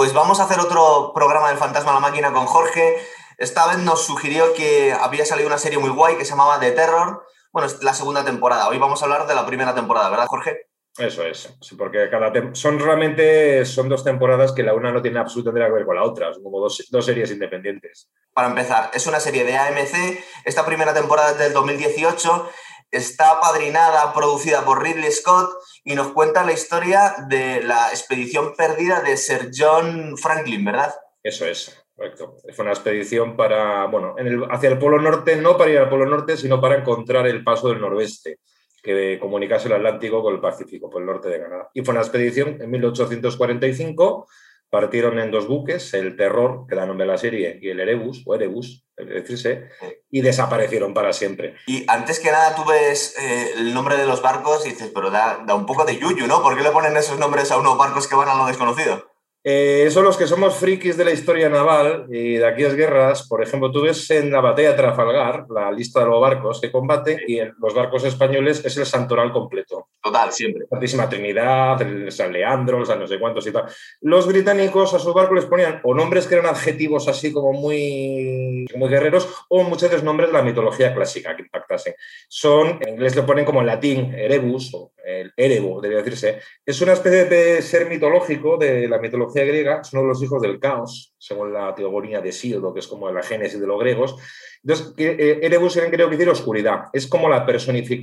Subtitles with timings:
[0.00, 2.96] Pues vamos a hacer otro programa del Fantasma a la Máquina con Jorge.
[3.36, 6.70] Esta vez nos sugirió que había salido una serie muy guay que se llamaba The
[6.70, 7.22] Terror.
[7.52, 8.66] Bueno, es la segunda temporada.
[8.68, 10.70] Hoy vamos a hablar de la primera temporada, ¿verdad, Jorge?
[10.96, 15.60] Eso es, porque cada son realmente son dos temporadas que la una no tiene absolutamente
[15.60, 18.10] nada que ver con la otra, son como dos, dos, series independientes.
[18.32, 22.50] Para empezar, es una serie de AMC, esta primera temporada es del 2018,
[22.90, 25.50] está padrinada, producida por Ridley Scott
[25.84, 30.94] y nos cuenta la historia de la expedición perdida de Sir John Franklin, ¿verdad?
[31.22, 32.36] Eso es, correcto.
[32.54, 35.88] Fue una expedición para, bueno, en el, hacia el Polo Norte, no para ir al
[35.88, 38.38] Polo Norte, sino para encontrar el paso del noroeste
[38.82, 41.70] que comunicase el Atlántico con el Pacífico, por el norte de Canadá.
[41.74, 44.26] Y fue una expedición en 1845,
[44.70, 48.22] partieron en dos buques, el Terror, que da nombre a la serie, y el Erebus,
[48.26, 49.70] o Erebus, decirse,
[50.10, 51.56] y desaparecieron para siempre.
[51.66, 55.10] Y antes que nada tú ves eh, el nombre de los barcos y dices, pero
[55.10, 56.42] da, da un poco de yuyu, ¿no?
[56.42, 59.09] ¿Por qué le ponen esos nombres a unos barcos que van a lo desconocido?
[59.42, 63.26] Eh, son los que somos frikis de la historia naval y de aquellas guerras.
[63.26, 66.70] Por ejemplo, tú ves en la batalla de Trafalgar la lista de los barcos que
[66.70, 69.88] combaten y en los barcos españoles es el santoral completo.
[70.02, 70.66] Total, siempre.
[70.68, 73.64] Santísima Trinidad, el San Leandro, San no sé cuántos y tal.
[74.02, 78.66] Los británicos a sus barcos les ponían o nombres que eran adjetivos así como muy,
[78.76, 81.94] muy guerreros o muchos veces nombres de la mitología clásica que impactasen.
[82.28, 86.40] Son, en inglés le ponen como en latín, Erebus o el Erebo, debe decirse.
[86.64, 91.14] Es una especie de ser mitológico de la mitología griega son los hijos del caos,
[91.18, 94.16] según la teogonía de Sildo, que es como la génesis de los griegos.
[94.62, 96.84] Entonces, eh, Erebus creo que decir oscuridad.
[96.92, 97.46] Es como la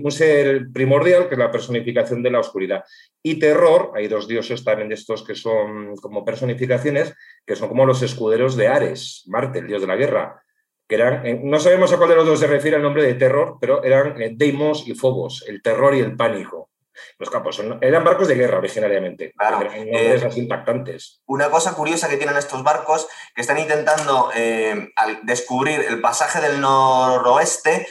[0.03, 2.83] un ser primordial, que es la personificación de la oscuridad.
[3.21, 7.14] Y terror, hay dos dioses también de estos que son como personificaciones,
[7.45, 10.44] que son como los escuderos de Ares, Marte, el dios de la guerra.
[10.88, 13.16] Que eran, eh, no sabemos a cuál de los dos se refiere el nombre de
[13.16, 16.69] terror, pero eran eh, Deimos y Phobos, el terror y el pánico.
[17.17, 19.34] Los campos eran barcos de guerra originariamente.
[19.38, 19.62] Claro.
[19.62, 21.22] Eran eh, impactantes.
[21.26, 24.89] Una cosa curiosa que tienen estos barcos que están intentando eh,
[25.23, 27.88] descubrir el pasaje del noroeste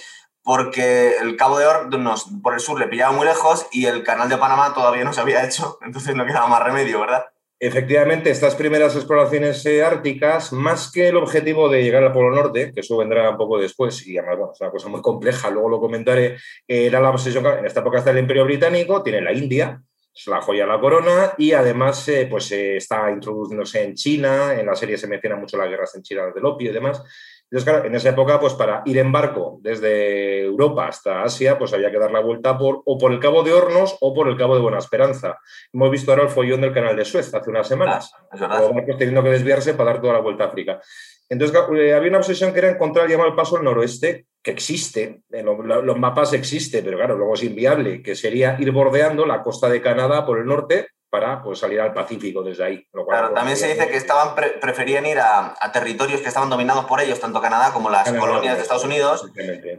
[0.47, 4.29] porque el Cabo de Hornos por el sur le pillaba muy lejos y el canal
[4.29, 7.27] de Panamá todavía no se había hecho, entonces no quedaba más remedio, ¿verdad?
[7.59, 12.71] Efectivamente, estas primeras exploraciones eh, árticas, más que el objetivo de llegar al Polo Norte,
[12.75, 15.81] que eso vendrá un poco después, y además es una cosa muy compleja, luego lo
[15.81, 16.37] comentaré,
[16.69, 19.81] era la posesión, en esta época está el Imperio Británico, tiene la India,
[20.15, 24.53] es la joya de la corona, y además eh, pues, eh, está introduciéndose en China,
[24.53, 27.03] en la serie se menciona mucho las guerras en China del opio y demás,
[27.49, 31.73] entonces, claro, en esa época, pues para ir en barco desde Europa hasta Asia, pues
[31.73, 34.37] había que dar la vuelta por, o por el Cabo de Hornos o por el
[34.37, 35.39] Cabo de Buena Esperanza.
[35.73, 38.13] Hemos visto ahora el follón del canal de Suez hace unas semanas.
[38.33, 40.81] Ah, Los barcos teniendo que desviarse para dar toda la vuelta a África.
[41.29, 45.23] Entonces, eh, había una obsesión que era encontrar llamar el paso al noroeste, que existe,
[45.31, 49.69] en los mapas existe, pero claro, luego es inviable, que sería ir bordeando la costa
[49.69, 52.87] de Canadá por el norte para pues, salir al Pacífico desde ahí.
[53.09, 57.21] claro, también se dice que estaban preferían ir a, territorios que estaban dominados por ellos,
[57.21, 59.31] tanto Canadá como las colonias de Estados Unidos,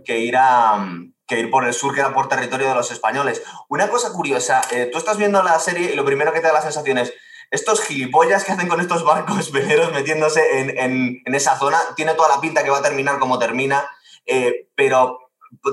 [0.05, 0.88] que ir, a,
[1.27, 3.43] que ir por el sur, que era por territorio de los españoles.
[3.69, 6.53] Una cosa curiosa, eh, tú estás viendo la serie y lo primero que te da
[6.53, 7.13] la sensación es,
[7.51, 12.13] estos gilipollas que hacen con estos barcos veleros metiéndose en, en, en, esa zona, tiene
[12.13, 13.89] toda la pinta que va a terminar como termina,
[14.25, 15.26] eh, pero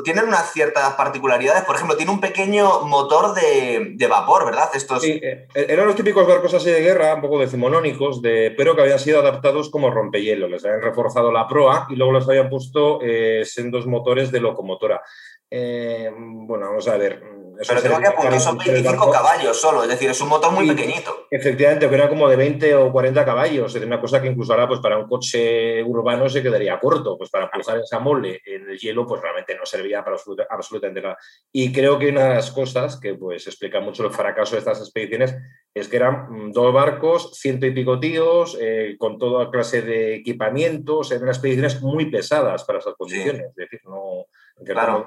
[0.05, 1.65] tienen unas ciertas particularidades.
[1.65, 4.71] Por ejemplo, tiene un pequeño motor de, vapor, ¿verdad?
[4.75, 5.03] Estos...
[5.03, 8.83] Sí, eh, eran los típicos barcos así de guerra, un poco decimonónicos, de, pero que
[8.83, 10.49] habían sido adaptados como rompehielo.
[10.49, 15.03] Les habían reforzado la proa y luego les habían puesto eh, sendos motores de locomotora.
[15.51, 17.34] Eh, bueno, vamos a ver.
[17.67, 21.27] Pero tengo que apuntar, son 25 caballos solo, es decir, es un motor muy pequeñito.
[21.31, 24.69] Efectivamente, que era como de 20 o 40 caballos, es una cosa que incluso ahora
[24.69, 28.79] pues para un coche urbano se quedaría corto, pues para empujar esa mole en el
[28.79, 30.17] hielo pues realmente no servía para
[30.51, 31.19] absolutamente nada.
[31.53, 34.81] Y creo que una de las cosas que pues explica mucho el fracaso de estas
[34.81, 35.35] expediciones
[35.73, 40.17] es que eran mm, dos barcos, ciento y pico tíos, eh, con toda clase de
[40.17, 44.27] equipamientos, eran expediciones muy pesadas para esas condiciones, es decir, no...
[44.65, 45.05] Claro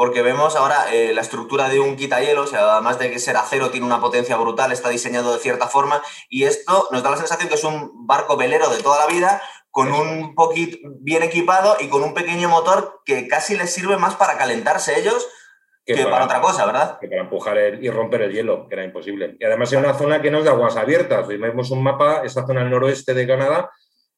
[0.00, 3.84] porque vemos ahora eh, la estructura de un quitahielos, además de que ser acero tiene
[3.84, 7.56] una potencia brutal, está diseñado de cierta forma, y esto nos da la sensación que
[7.56, 12.02] es un barco velero de toda la vida, con un poquito bien equipado y con
[12.02, 15.28] un pequeño motor que casi les sirve más para calentarse ellos
[15.84, 16.98] que, para, otra cosa, ¿verdad?
[16.98, 19.36] Que para empujar y romper el hielo, que era imposible.
[19.38, 21.28] Y además es una zona que no es de aguas abiertas.
[21.28, 23.70] Si vemos un mapa, esta zona del noroeste de Canadá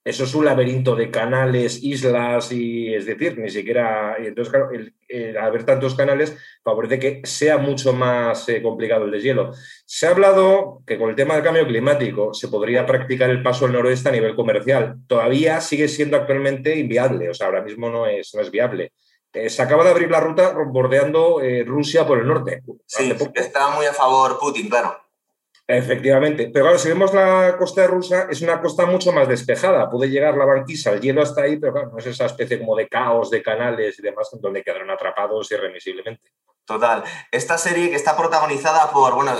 [0.04, 4.16] eso es un laberinto de canales, islas y es decir, ni siquiera.
[4.18, 9.52] Entonces, claro, el, haber tantos canales favorece que sea mucho más eh, complicado el deshielo.
[9.86, 13.66] Se ha hablado que con el tema del cambio climático se podría practicar el paso
[13.66, 14.96] al noroeste a nivel comercial.
[15.06, 18.92] Todavía sigue siendo actualmente inviable, o sea, ahora mismo no es, no es viable.
[19.32, 22.62] Eh, se acaba de abrir la ruta bordeando eh, Rusia por el norte.
[22.86, 24.96] Sí, está muy a favor Putin, claro.
[25.66, 29.88] Efectivamente, pero claro, si vemos la costa rusa, es una costa mucho más despejada.
[29.88, 32.76] Puede llegar la banquisa, el hielo hasta ahí, pero claro, no es esa especie como
[32.76, 36.32] de caos de canales y demás donde quedaron atrapados irremisiblemente.
[36.64, 37.04] Total.
[37.30, 39.34] Esta serie que está protagonizada por, bueno,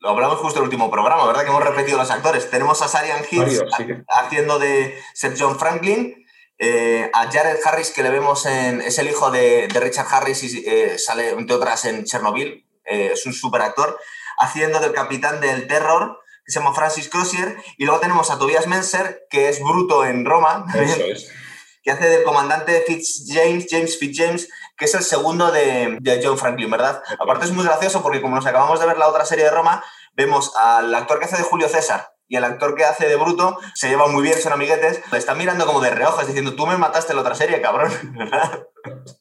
[0.00, 1.42] lo hablamos justo en el último programa, ¿verdad?
[1.42, 2.50] Que hemos repetido los actores.
[2.50, 3.62] Tenemos a Sarian Hitz
[4.08, 6.24] haciendo de Sir John Franklin,
[6.58, 8.80] eh, a Jared Harris, que le vemos en.
[8.80, 12.64] es el hijo de, Richard Harris y eh, sale, entre otras, en Chernobyl.
[12.84, 13.98] Eh, es un super actor
[14.38, 18.66] haciendo del capitán del terror, que se llama Francis Crozier, y luego tenemos a Tobias
[18.66, 20.66] Menser, que es bruto en Roma,
[21.82, 27.02] que hace del comandante Fitzjames, James Fitzjames, que es el segundo de, John Franklin, ¿verdad?
[27.18, 29.84] Aparte es muy gracioso porque como nos acabamos de ver la otra serie de Roma,
[30.14, 33.58] vemos al actor que hace de Julio César, y el actor que hace de bruto
[33.74, 36.78] se lleva muy bien, son amiguetes, le están mirando como de reojo, diciendo, tú me
[36.78, 38.68] mataste en la otra serie, cabrón, ¿verdad?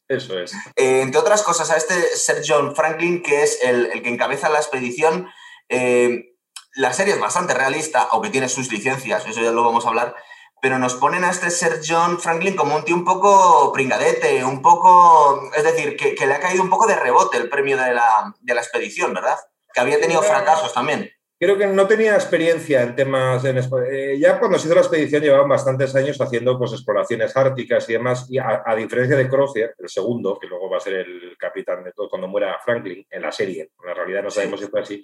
[0.07, 0.53] Eso es.
[0.77, 4.59] Eh, entre otras cosas, a este Sir John Franklin, que es el, que encabeza la
[4.59, 5.29] expedición,
[5.67, 6.37] eh,
[6.75, 10.15] la serie es bastante realista, aunque tiene sus licencias, eso ya lo vamos a hablar,
[10.61, 14.61] pero nos ponen a este Sir John Franklin como un tío un poco pringadete, un
[14.61, 18.33] poco, es decir, que, le ha caído un poco de rebote el premio de la,
[18.39, 19.37] de la expedición, ¿verdad?
[19.73, 21.11] Que había tenido fracasos también
[21.41, 23.43] creo que no tenía experiencia en temas.
[23.45, 27.89] En, eh, ya cuando se hizo la expedición llevaban bastantes años haciendo pues, exploraciones árticas
[27.89, 31.35] y demás, y a, diferencia de Crozier, el segundo, que luego va a ser el
[31.39, 34.67] capitán de todo cuando muera Franklin en la serie, en la realidad no sabemos si
[34.67, 35.03] fue así.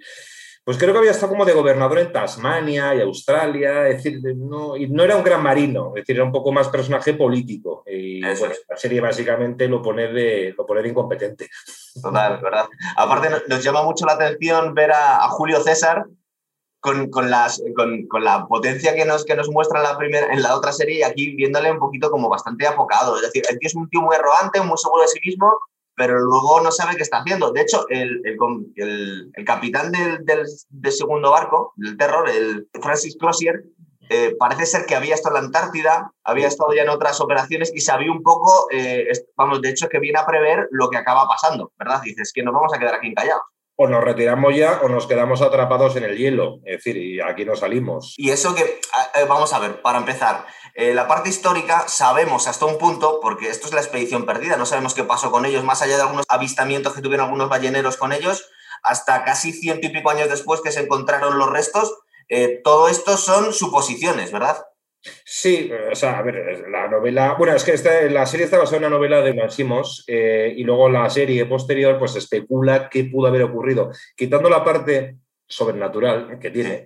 [0.63, 4.77] Pues creo que había estado como de gobernador en Tasmania y Australia, es decir, no,
[4.77, 7.83] y no era un gran marino, es decir, era un poco más personaje político.
[7.87, 8.35] Y la
[8.75, 11.49] serie básicamente lo pone de, lo pone de incompetente.
[11.99, 12.65] Total, ¿verdad?
[12.95, 16.05] Aparte nos llama mucho la atención ver a Julio César,
[16.79, 20.55] con, las, con, la potencia que nos, que nos muestra en la, primera, en la
[20.55, 23.15] otra serie y aquí viéndole un poquito como bastante apocado.
[23.15, 25.57] Es decir, el tío es un tío muy arrogante, muy seguro de sí mismo,
[25.95, 27.51] pero luego no sabe qué está haciendo.
[27.51, 33.63] De hecho, el, el, el, capitán del, del, segundo barco, del Terror, el Francis Crozier,
[34.09, 37.71] eh, parece ser que había estado en la Antártida, había estado ya en otras operaciones
[37.75, 41.27] y sabía un poco, eh, vamos, de hecho, que viene a prever lo que acaba
[41.27, 42.01] pasando, ¿verdad?
[42.03, 43.43] Dices que nos vamos a quedar aquí encallados
[43.79, 46.59] o nos retiramos ya o nos quedamos atrapados en el hielo.
[46.65, 48.15] Es decir, y aquí no salimos.
[48.17, 52.65] Y eso que, eh, vamos a ver, para empezar, eh, la parte histórica sabemos hasta
[52.65, 55.83] un punto, porque esto es la expedición perdida, no sabemos qué pasó con ellos, más
[55.83, 58.49] allá de algunos avistamientos que tuvieron algunos balleneros con ellos,
[58.81, 63.15] hasta casi ciento y pico años después que se encontraron los restos, eh, todo esto
[63.15, 64.57] son suposiciones, ¿verdad?
[65.23, 67.35] Sí, o sea, a ver, la novela.
[67.37, 70.63] Bueno, es que esta, la serie está basada en una novela de Mansimos eh, y
[70.63, 73.91] luego la serie posterior, pues especula qué pudo haber ocurrido.
[74.15, 75.17] Quitando la parte
[75.47, 76.85] sobrenatural que tiene,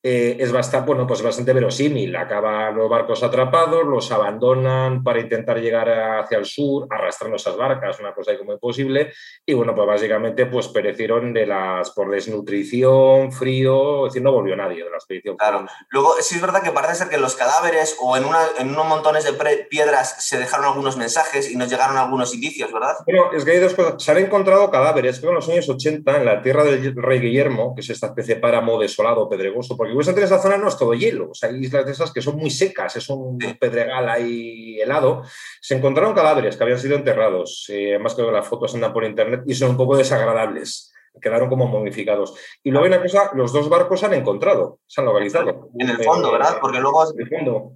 [0.00, 2.14] eh, es bastante, bueno, pues bastante verosímil.
[2.14, 5.88] Acaban los barcos atrapados, los abandonan para intentar llegar
[6.20, 9.12] hacia el sur, arrastrando esas barcas, una cosa como imposible.
[9.44, 14.54] Y bueno, pues básicamente pues perecieron de las, por desnutrición, frío, es decir, no volvió
[14.56, 15.36] nadie de la expedición.
[15.36, 15.66] Claro.
[15.90, 18.86] Luego, sí es verdad que parece ser que los cadáveres o en, una, en unos
[18.86, 19.32] montones de
[19.68, 22.96] piedras se dejaron algunos mensajes y nos llegaron algunos indicios, ¿verdad?
[23.04, 24.02] Bueno, es que hay dos cosas.
[24.02, 27.74] Se han encontrado cadáveres, creo en los años 80, en la tierra del rey Guillermo,
[27.74, 30.94] que es esta especie de páramo desolado, pedregoso, porque en esa zona no es todo
[30.94, 34.80] hielo, o sea, hay islas de esas que son muy secas, es un pedregal ahí
[34.80, 35.22] helado.
[35.60, 39.42] Se encontraron cadáveres que habían sido enterrados, eh, además que las fotos andan por internet
[39.46, 42.34] y son un poco desagradables, quedaron como momificados.
[42.62, 45.70] Y luego hay una cosa, los dos barcos se han encontrado, se han localizado.
[45.78, 46.58] En el fondo, ¿verdad?
[46.60, 47.04] Porque luego...
[47.12, 47.72] En el fondo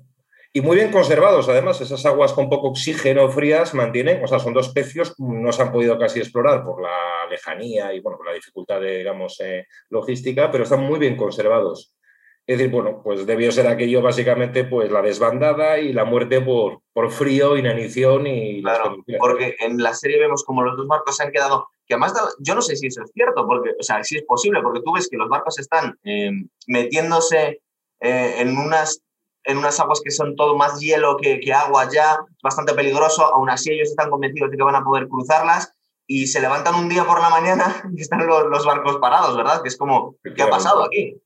[0.52, 1.48] y muy bien conservados.
[1.48, 5.62] Además, esas aguas con poco oxígeno frías mantienen, o sea, son dos pecios, no se
[5.62, 9.66] han podido casi explorar por la lejanía y bueno, por la dificultad de, digamos, eh,
[9.88, 11.94] logística, pero están muy bien conservados.
[12.44, 16.80] Es decir, bueno, pues debió ser aquello básicamente pues la desbandada y la muerte por,
[16.92, 18.62] por frío, inanición y...
[18.62, 22.14] Claro, porque en la serie vemos como los dos barcos se han quedado, que además
[22.40, 24.92] yo no sé si eso es cierto, porque, o sea, si es posible, porque tú
[24.92, 26.32] ves que los barcos están eh,
[26.66, 27.62] metiéndose
[28.00, 29.00] eh, en, unas,
[29.44, 33.50] en unas aguas que son todo más hielo que, que agua ya, bastante peligroso, aún
[33.50, 35.72] así ellos están convencidos de que van a poder cruzarlas
[36.08, 39.62] y se levantan un día por la mañana y están los, los barcos parados, ¿verdad?
[39.62, 41.22] Que es como, ¿qué ha pasado aquí?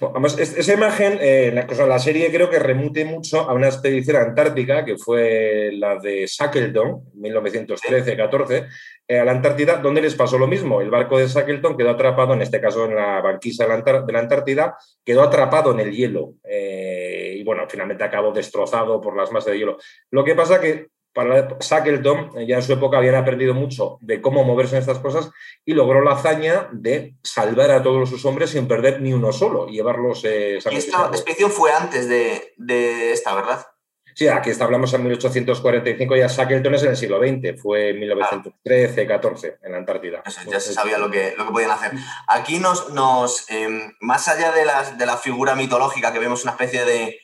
[0.00, 4.84] Además, esa imagen, eh, la, la, serie creo que remute mucho a una expedición antártica
[4.84, 8.68] que fue la de Shackleton, 1913-14,
[9.10, 10.80] eh, a la Antártida, donde les pasó lo mismo.
[10.80, 14.76] El barco de Shackleton quedó atrapado, en este caso en la banquisa de la, Antártida,
[15.04, 16.34] quedó atrapado en el hielo.
[16.44, 19.78] Eh, y bueno, finalmente acabó destrozado por las masas de hielo.
[20.12, 24.44] Lo que pasa que para Shackleton ya en su época habían aprendido mucho de cómo
[24.44, 25.30] moverse en estas cosas
[25.64, 29.68] y logró la hazaña de salvar a todos sus hombres sin perder ni uno solo
[29.68, 30.24] y llevarlos...
[30.24, 33.66] Eh, y esta expedición fue antes de, esta, ¿verdad?
[34.14, 38.00] Sí, aquí está, hablamos en 1845, ya Shackleton es en el siglo XX, fue en
[38.00, 40.22] 1913, 14, en la Antártida.
[40.46, 41.92] ya se sabía lo que, lo que podían hacer.
[42.28, 46.52] Aquí nos, nos em, más allá de, las, de la figura mitológica, que vemos una
[46.52, 47.20] especie de,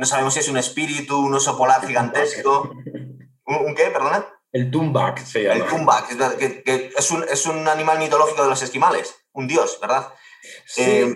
[0.00, 2.74] no sabemos si es un espíritu, un oso polar gigantesco.
[3.44, 4.26] ¿Un, qué, perdona?
[4.50, 5.56] El Tumbak se llama.
[5.56, 10.08] El Tumbak, que, es, un, es, un, animal mitológico de los esquimales, un dios, ¿verdad?
[10.66, 11.14] Sí.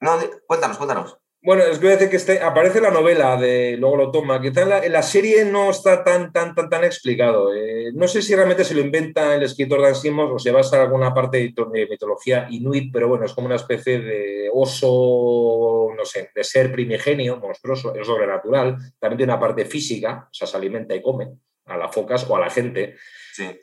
[0.00, 0.16] No,
[0.46, 1.18] cuéntanos, cuéntanos.
[1.44, 4.40] Bueno, que voy a decir que este, aparece la novela de luego lo toma.
[4.40, 7.54] Quizá en la, la serie no está tan, tan, tan, tan explicado.
[7.54, 10.76] Eh, no sé si realmente se lo inventa el escritor Dan Simmons o se basa
[10.76, 16.04] en alguna parte de, mitología inuit, pero bueno, es como una especie de oso, no
[16.06, 18.78] sé, de ser primigenio, monstruoso, es sobrenatural.
[18.98, 21.28] También tiene una parte física, o sea, se alimenta y come
[21.66, 22.96] a las focas o a la gente.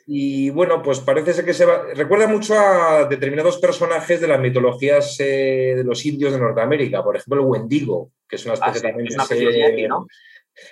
[0.06, 1.84] Y bueno, pues parece ser que se va.
[1.94, 7.16] Recuerda mucho a determinados personajes de las mitologías eh, de los indios de Norteamérica, por
[7.16, 10.06] ejemplo, el Wendigo, que es una especie ah, también de yeti, ¿no?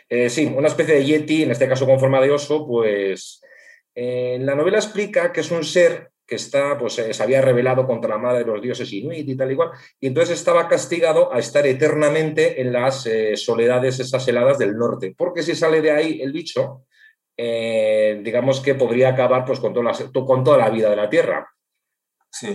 [0.09, 3.41] Eh, sí, una especie de yeti, en este caso con forma de oso, pues
[3.95, 7.87] eh, en la novela explica que es un ser que está, pues se había rebelado
[7.87, 11.41] contra la madre de los dioses inuit y tal igual, y entonces estaba castigado a
[11.41, 16.31] estar eternamente en las soledades esas heladas del norte, porque si sale de ahí el
[16.31, 16.85] bicho,
[17.43, 21.09] eh, digamos que podría acabar pues, con, toda la, con toda la vida de la
[21.09, 21.49] Tierra.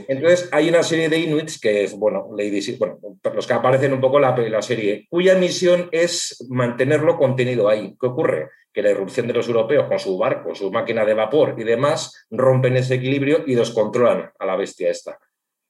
[0.08, 3.00] Entonces hay una serie de Inuits que es, bueno, Lady, bueno
[3.34, 7.96] los que aparecen un poco en la, la, serie, cuya misión es mantenerlo contenido ahí.
[8.00, 8.50] ¿Qué ocurre?
[8.72, 12.28] Que la irrupción de los europeos con su barco, su máquina de vapor y demás
[12.30, 15.18] rompen ese equilibrio y descontrolan a la bestia esta,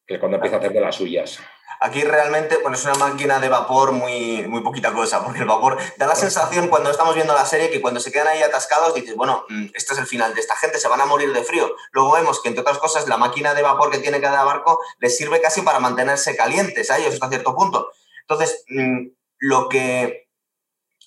[0.05, 1.39] que es cuando empieza a hacer de las suyas.
[1.85, 5.77] Aquí realmente bueno, es una máquina de vapor muy, muy poquita cosa, porque el vapor
[5.97, 9.15] da la sensación cuando estamos viendo la serie que cuando se quedan ahí atascados dices,
[9.15, 11.75] bueno, mm, este es el final de esta gente, se van a morir de frío.
[11.91, 15.15] Luego vemos que, entre otras cosas, la máquina de vapor que tiene cada barco les
[15.15, 17.91] sirve casi para mantenerse calientes a ellos hasta cierto punto.
[18.21, 20.25] Entonces, mm, lo que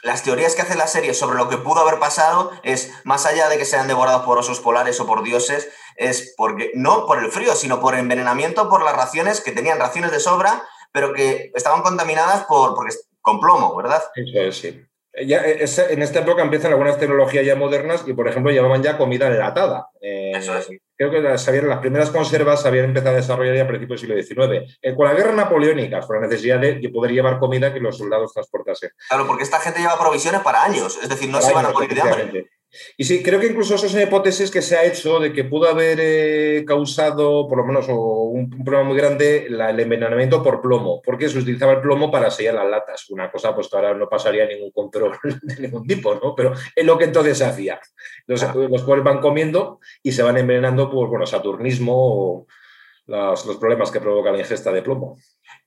[0.03, 3.49] las teorías que hace la serie sobre lo que pudo haber pasado es, más allá
[3.49, 7.31] de que sean devorados por osos polares o por dioses, es porque no por el
[7.31, 10.63] frío, sino por envenenamiento, por las raciones, que tenían raciones de sobra,
[10.93, 14.03] pero que estaban contaminadas por, porque, con plomo, ¿verdad?
[14.15, 14.85] Eso es, sí.
[15.27, 19.27] Ya, en esta época empiezan algunas tecnologías ya modernas y, por ejemplo, llevaban ya comida
[19.27, 19.89] enlatada.
[20.01, 20.69] Eh, Eso es.
[20.97, 24.25] Creo que las, las primeras conservas se habían empezado a desarrollar ya a principios del
[24.25, 24.79] siglo XIX.
[24.81, 28.33] Eh, con la guerra napoleónica, por la necesidad de poder llevar comida que los soldados
[28.33, 28.91] transportasen.
[29.09, 31.95] Claro, porque esta gente lleva provisiones para años, es decir, no se van a morir
[31.95, 32.51] de hambre.
[32.97, 35.45] Y sí, creo que incluso eso es una hipótesis que se ha hecho de que
[35.45, 41.01] pudo haber eh, causado, por lo menos, un, problema muy grande el envenenamiento por plomo,
[41.03, 43.09] porque se utilizaba el plomo para sellar las latas.
[43.11, 46.35] Una cosa, pues que ahora no pasaría ningún control de ningún tipo, ¿no?
[46.35, 47.81] Pero es lo que entonces se hacía.
[48.27, 48.55] Entonces, ah.
[48.69, 52.47] los pobres van comiendo y se van envenenando por, bueno, saturnismo o
[53.07, 55.17] los, los problemas que provoca la ingesta de plomo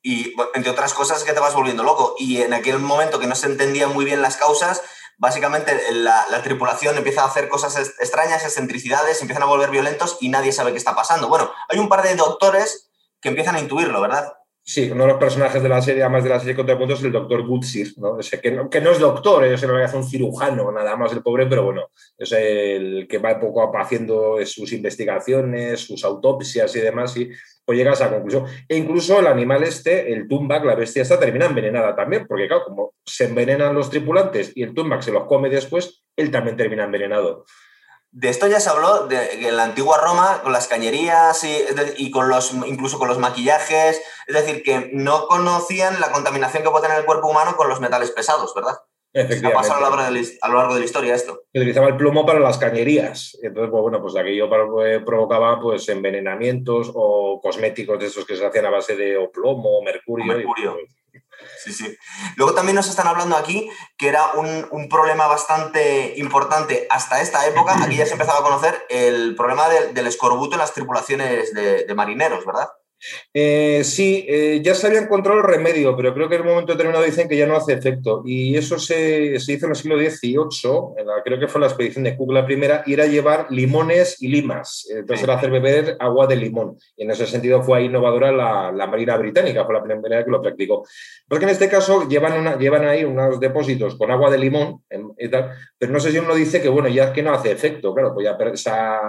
[0.01, 2.15] y entre otras cosas que te vas volviendo loco.
[2.17, 4.81] Y en aquel momento que no se entendían muy bien las causas,
[5.17, 10.51] básicamente la, tripulación empieza a hacer cosas extrañas, excentricidades, empiezan a volver violentos y nadie
[10.51, 11.27] sabe qué está pasando.
[11.27, 12.89] Bueno, hay un par de doctores
[13.21, 14.33] que empiezan a intuirlo, ¿verdad?
[14.71, 17.11] Sí, uno de los personajes de la serie, además de la serie Contrapuntos, es el
[17.11, 18.17] doctor Gutsir, ¿no?
[18.41, 21.45] Que, no, que no es doctor, es en realidad un cirujano, nada más el pobre,
[21.45, 27.29] pero bueno, es el que va poco haciendo sus investigaciones, sus autopsias y demás, y
[27.65, 28.45] pues llegas a la conclusión.
[28.65, 32.63] E incluso el animal este, el Tumbak, la bestia esta, termina envenenada también, porque claro,
[32.63, 36.85] como se envenenan los tripulantes y el Tumbak se los come después, él también termina
[36.85, 37.43] envenenado.
[38.13, 41.45] De esto ya se habló de, en la antigua Roma, con las cañerías
[41.97, 44.01] y, con los, incluso con los maquillajes.
[44.27, 47.79] Es decir, que no conocían la contaminación que puede tener el cuerpo humano con los
[47.79, 48.75] metales pesados, ¿verdad?
[49.13, 49.57] Efectivamente.
[49.57, 49.95] Ha pasado a lo,
[50.57, 51.43] largo de, la historia esto.
[51.53, 53.37] Utilizaba el plomo para las cañerías.
[53.41, 54.49] Entonces, pues, bueno, pues aquello
[54.85, 59.31] eh, provocaba pues, envenenamientos o cosméticos de esos que se hacían a base de o
[59.31, 60.25] plomo o mercurio.
[60.25, 60.73] mercurio.
[60.73, 61.00] Pues,
[61.63, 61.97] Sí, sí.
[62.35, 67.75] Luego también nos están hablando aquí que era un, problema bastante importante hasta esta época.
[67.83, 72.45] Aquí ya se empezaba a conocer el problema del escorbuto en las tripulaciones de marineros,
[72.45, 72.69] ¿verdad?
[73.33, 76.73] Eh, sí, eh, ya se había encontrado el remedio, pero creo que en un momento
[76.73, 78.21] determinado dicen que ya no hace efecto.
[78.25, 80.39] Y eso se, hizo en el siglo XVIII,
[81.23, 84.87] creo que fue la expedición de Cook la primera, y era llevar limones y limas.
[84.89, 86.77] Entonces era hacer beber agua de limón.
[86.95, 90.85] Y en ese sentido fue innovadora la, Marina Británica, fue la primera que lo practicó.
[91.27, 94.83] Porque en este caso llevan, una, llevan ahí unos depósitos con agua de limón,
[95.77, 98.13] pero no sé si uno dice que, bueno, ya es que no hace efecto, claro,
[98.13, 98.99] pues ya esa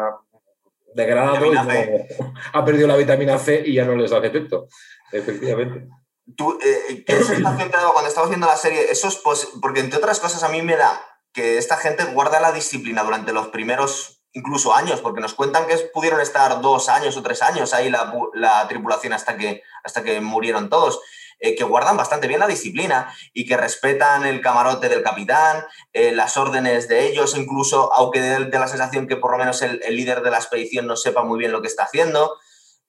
[0.95, 1.45] degradado,
[2.53, 4.69] ha perdido la vitamina C y ya no les hace efecto,
[5.11, 5.89] efectivamente.
[6.37, 8.91] Tú, eh, ¿qué sensación te cuando estabas viendo la serie?
[8.91, 9.21] Eso es
[9.61, 11.01] porque, entre otras cosas, a mí me da
[11.33, 15.77] que esta gente guarda la disciplina durante los primeros incluso años, porque nos cuentan que
[15.93, 20.21] pudieron estar dos años o tres años ahí la, la tripulación hasta que, hasta que
[20.21, 21.01] murieron todos.
[21.43, 26.13] Eh, que guardan bastante bien la disciplina y que respetan el camarote del capitán, eh,
[26.13, 30.23] las órdenes de ellos, incluso aunque de, la sensación que por lo menos el, líder
[30.23, 32.37] de la expedición no sepa muy bien lo que está haciendo.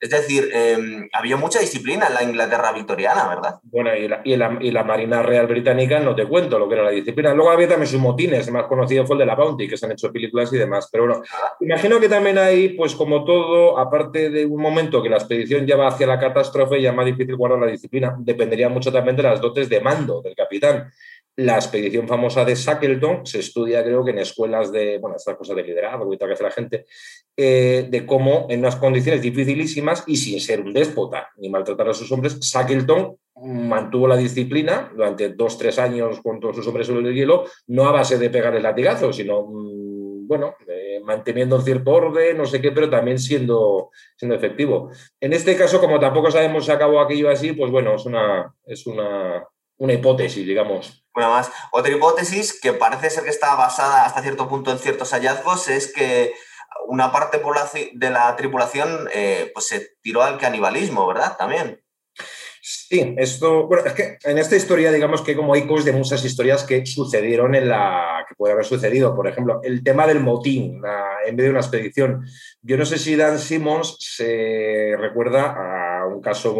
[0.03, 3.59] Es decir, em, había mucha disciplina en la Inglaterra victoriana, ¿verdad?
[3.63, 4.21] Bueno, y la,
[4.59, 7.33] y, la, Marina Real Británica, no te cuento lo que era la disciplina.
[7.33, 9.85] Luego había también sus motines, el más conocido fue el de la Bounty, que se
[9.85, 10.89] han hecho películas y demás.
[10.91, 11.23] Pero bueno,
[11.61, 15.77] imagino que también hay, pues como todo, aparte de un momento que la expedición ya
[15.77, 19.39] va hacia la catástrofe, ya más difícil guardar la disciplina, dependería mucho también de las
[19.39, 20.91] dotes de mando del capitán.
[21.37, 25.55] La expedición famosa de Shackleton se estudia, creo que en escuelas de, bueno, estas cosas
[25.55, 26.85] de liderazgo y tal que hace la gente,
[27.35, 31.93] eh, de cómo en unas condiciones dificilísimas y sin ser un déspota ni maltratar a
[31.93, 37.09] sus hombres, Shackleton mantuvo la disciplina durante dos, tres años con todos sus hombres sobre
[37.09, 41.91] el hielo, no a base de pegar el latigazo, sino, mm, bueno, eh, manteniendo cierto
[41.91, 44.91] orden, no sé qué, pero también siendo, siendo efectivo.
[45.19, 48.85] En este caso, como tampoco sabemos si acabó aquello así, pues bueno, es una, es
[48.85, 49.43] una,
[49.77, 51.03] una hipótesis, digamos.
[51.15, 51.51] Una más.
[51.71, 55.91] Otra hipótesis que parece ser que está basada hasta cierto punto en ciertos hallazgos es
[55.91, 56.33] que
[56.87, 57.41] una parte
[57.93, 61.35] de la tripulación eh, pues se tiró al canibalismo, ¿verdad?
[61.37, 61.79] También.
[62.65, 66.63] Sí, esto, bueno, es que en esta historia, digamos que como ecos de muchas historias
[66.63, 70.81] que sucedieron en la, que puede haber sucedido, por ejemplo, el tema del motín
[71.25, 72.25] en medio de una expedición.
[72.61, 75.92] Yo no sé si Dan Simmons se recuerda a
[76.23, 76.55] caso,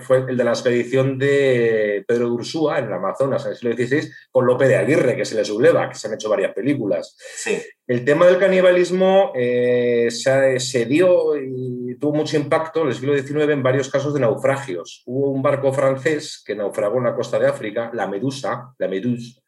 [0.00, 3.74] fue el de la expedición de Pedro de Ursúa en el Amazonas en el siglo
[3.74, 7.16] XVI con Lope de Aguirre, que se le subleva, que se han hecho varias películas.
[7.18, 7.60] Sí.
[7.86, 13.50] El tema del canibalismo eh, se, dio y tuvo mucho impacto en el siglo XIX
[13.50, 15.02] en varios casos de naufragios.
[15.06, 19.40] Hubo un barco francés que naufragó en la costa de África, la Medusa, la Medusa,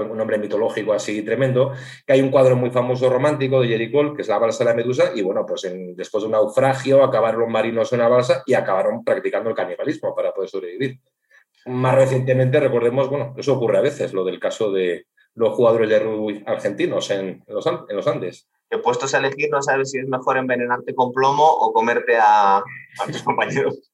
[0.00, 1.72] un nombre mitológico así tremendo,
[2.06, 4.76] que hay un cuadro muy famoso romántico de Jerry que es la balsa de la
[4.76, 5.62] Medusa, y bueno, pues
[5.94, 10.14] después de un naufragio acabaron los marinos en la balsa y acabaron practicando el canibalismo
[10.14, 10.98] para poder sobrevivir.
[11.66, 15.98] Más recientemente, recordemos, bueno, eso ocurre a veces, lo del caso de los jugadores de
[15.98, 18.48] rugby argentinos en, los, en los Andes.
[18.68, 22.62] Que puestos a elegir, no sabes si es mejor envenenarte con plomo o comerte a
[23.06, 23.91] tus compañeros.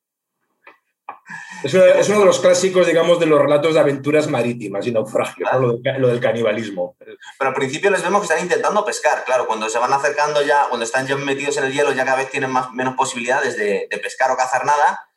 [1.63, 6.09] Es uno, de los clásicos, digamos, de los relatos de aventuras marítimas y naufragios, lo,
[6.09, 6.97] del, canibalismo.
[6.99, 10.67] Pero al principio les vemos que están intentando pescar, claro, cuando se van acercando ya,
[10.69, 13.89] cuando están ya metidos en el hielo, ya cada vez tienen más, menos posibilidades de,
[14.03, 15.09] pescar o cazar nada,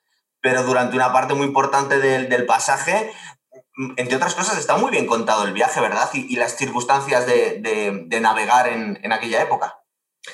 [0.41, 3.11] pero durante una parte muy importante del, pasaje,
[3.97, 6.09] entre otras cosas, está muy bien contado el viaje, ¿verdad?
[6.13, 9.80] Y, las circunstancias de, navegar en aquella época.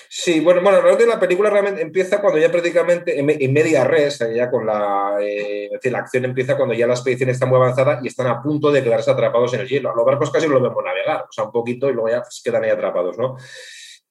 [0.09, 4.51] Sí, bueno, bueno, realmente la película realmente empieza cuando ya prácticamente en, media res, ya
[4.51, 8.27] con la, eh, la acción empieza cuando ya la expedición está muy avanzada y están
[8.27, 9.95] a punto de quedarse atrapados en el hielo.
[9.95, 12.65] Los barcos casi lo vemos navegar, o sea, un poquito y luego ya pues, quedan
[12.65, 13.37] ahí atrapados, ¿no?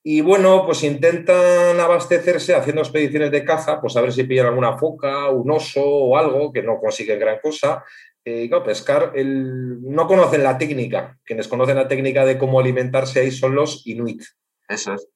[0.02, 4.78] Y bueno, pues intentan abastecerse haciendo expediciones de caza, pues a ver si pillan alguna
[4.78, 7.84] foca, un oso o algo, que no consiguen gran cosa.
[8.24, 9.82] Eh, claro, pescar, el...
[9.82, 11.18] no conocen la técnica.
[11.24, 14.22] Quienes conocen la técnica de cómo alimentarse ahí son los inuit.
[14.68, 15.08] Eso es.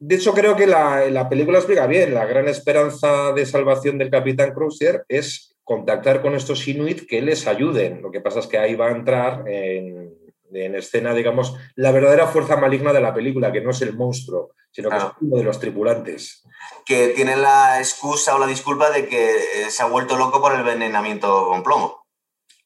[0.00, 2.14] De hecho, creo que la, película explica bien.
[2.14, 7.46] La gran esperanza de salvación del capitán Crozier es contactar con estos inuit que les
[7.46, 8.00] ayuden.
[8.00, 10.16] Lo que pasa es que ahí va a entrar en,
[10.52, 14.88] escena, digamos, la verdadera fuerza maligna de la película, que no es el monstruo, sino
[14.88, 16.44] que es uno de los tripulantes.
[16.86, 20.52] Que tiene la excusa o la disculpa de que eh, se ha vuelto loco por
[20.52, 22.06] el envenenamiento con plomo.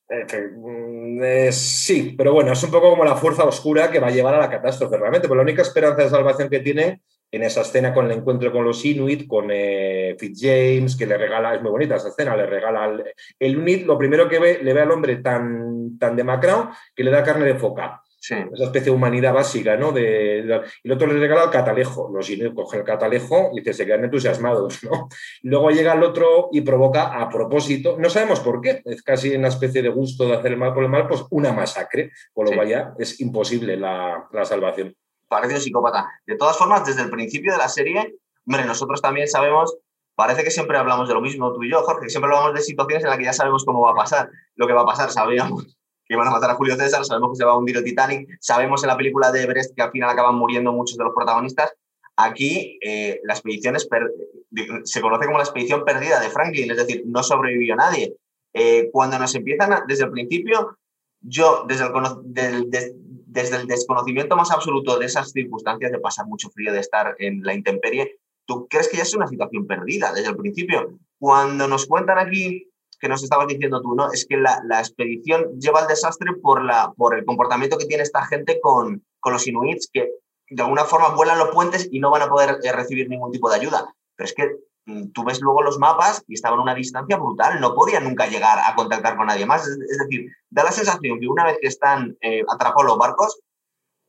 [0.08, 4.12] Mm, eh, sí, pero bueno, es un poco como la fuerza oscura que va a
[4.12, 7.00] llevar a la catástrofe realmente, porque la única esperanza de salvación que tiene
[7.32, 11.54] en esa escena con el encuentro con los Inuit, con eh, Fitzjames, que le regala,
[11.54, 13.04] es muy bonita esa escena, le regala el,
[13.38, 17.10] el Inuit, lo primero que ve, le ve al hombre tan, tan demacrado que le
[17.10, 18.02] da carne de foca.
[18.24, 19.90] Esa especie de humanidad básica, ¿no?
[19.90, 20.44] De,
[20.84, 22.08] y el otro le regala el catalejo.
[22.14, 25.08] Los Inuit cogen el catalejo y se quedan entusiasmados, ¿no?
[25.42, 29.48] Luego llega el otro y provoca a propósito, no sabemos por qué, es casi una
[29.48, 32.52] especie de gusto de hacer el mal por el mal, pues una masacre, con lo
[32.52, 34.94] cual ya es imposible la, la salvación
[35.32, 36.06] parece un psicópata.
[36.26, 39.74] De todas formas, desde el principio de la serie, hombre, nosotros también sabemos,
[40.14, 43.02] parece que siempre hablamos de lo mismo, tú y yo, Jorge, siempre hablamos de situaciones
[43.04, 45.64] en las que ya sabemos cómo va a pasar, lo que va a pasar, sabíamos
[46.04, 48.28] que iban a matar a Julio César, sabemos que se va a hundir el Titanic,
[48.40, 51.72] sabemos en la película de Everest que al final acaban muriendo muchos de los protagonistas.
[52.16, 57.22] Aquí eh, la expedición se conoce como la expedición perdida de Franklin, es decir, no
[57.22, 58.16] sobrevivió nadie.
[58.52, 60.76] Eh, cuando nos empiezan, desde el principio,
[61.22, 62.94] yo, desde el, desde
[63.34, 67.54] el desconocimiento más absoluto de esas circunstancias, de pasar mucho frío, de estar en la
[67.54, 70.98] intemperie, ¿tú crees que ya es una situación perdida desde el principio?
[71.18, 72.68] Cuando nos cuentan aquí,
[73.00, 74.12] que nos estabas diciendo tú, ¿no?
[74.12, 78.24] Es que la, expedición lleva al desastre por, la, por el comportamiento que tiene esta
[78.26, 80.08] gente con, con los inuits, que
[80.48, 83.50] de alguna forma vuelan los puentes y no van a poder eh, recibir ningún tipo
[83.50, 83.92] de ayuda.
[84.14, 84.44] Pero es que
[85.12, 88.58] tú ves luego los mapas y estaban a una distancia brutal, no podían nunca llegar
[88.58, 89.66] a contactar con nadie más.
[89.66, 93.40] Es, decir, da la sensación que una vez que están eh, atrapados los barcos,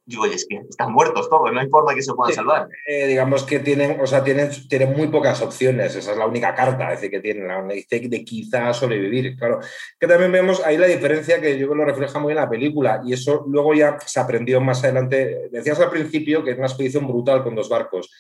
[0.05, 2.67] digo, oye, es que están muertos todos, no hay forma que se puedan salvar.
[2.87, 6.53] Eh, digamos que tienen, o sea, tienen, tienen muy pocas opciones, esa es la única
[6.53, 9.37] carta es decir, que tienen, la de quizá sobrevivir.
[9.37, 9.59] Claro,
[9.99, 13.01] que también vemos ahí la diferencia que yo creo lo refleja muy bien la película,
[13.05, 15.49] y eso luego ya se aprendió más adelante.
[15.51, 18.11] Decías al principio que es una expedición brutal con dos barcos.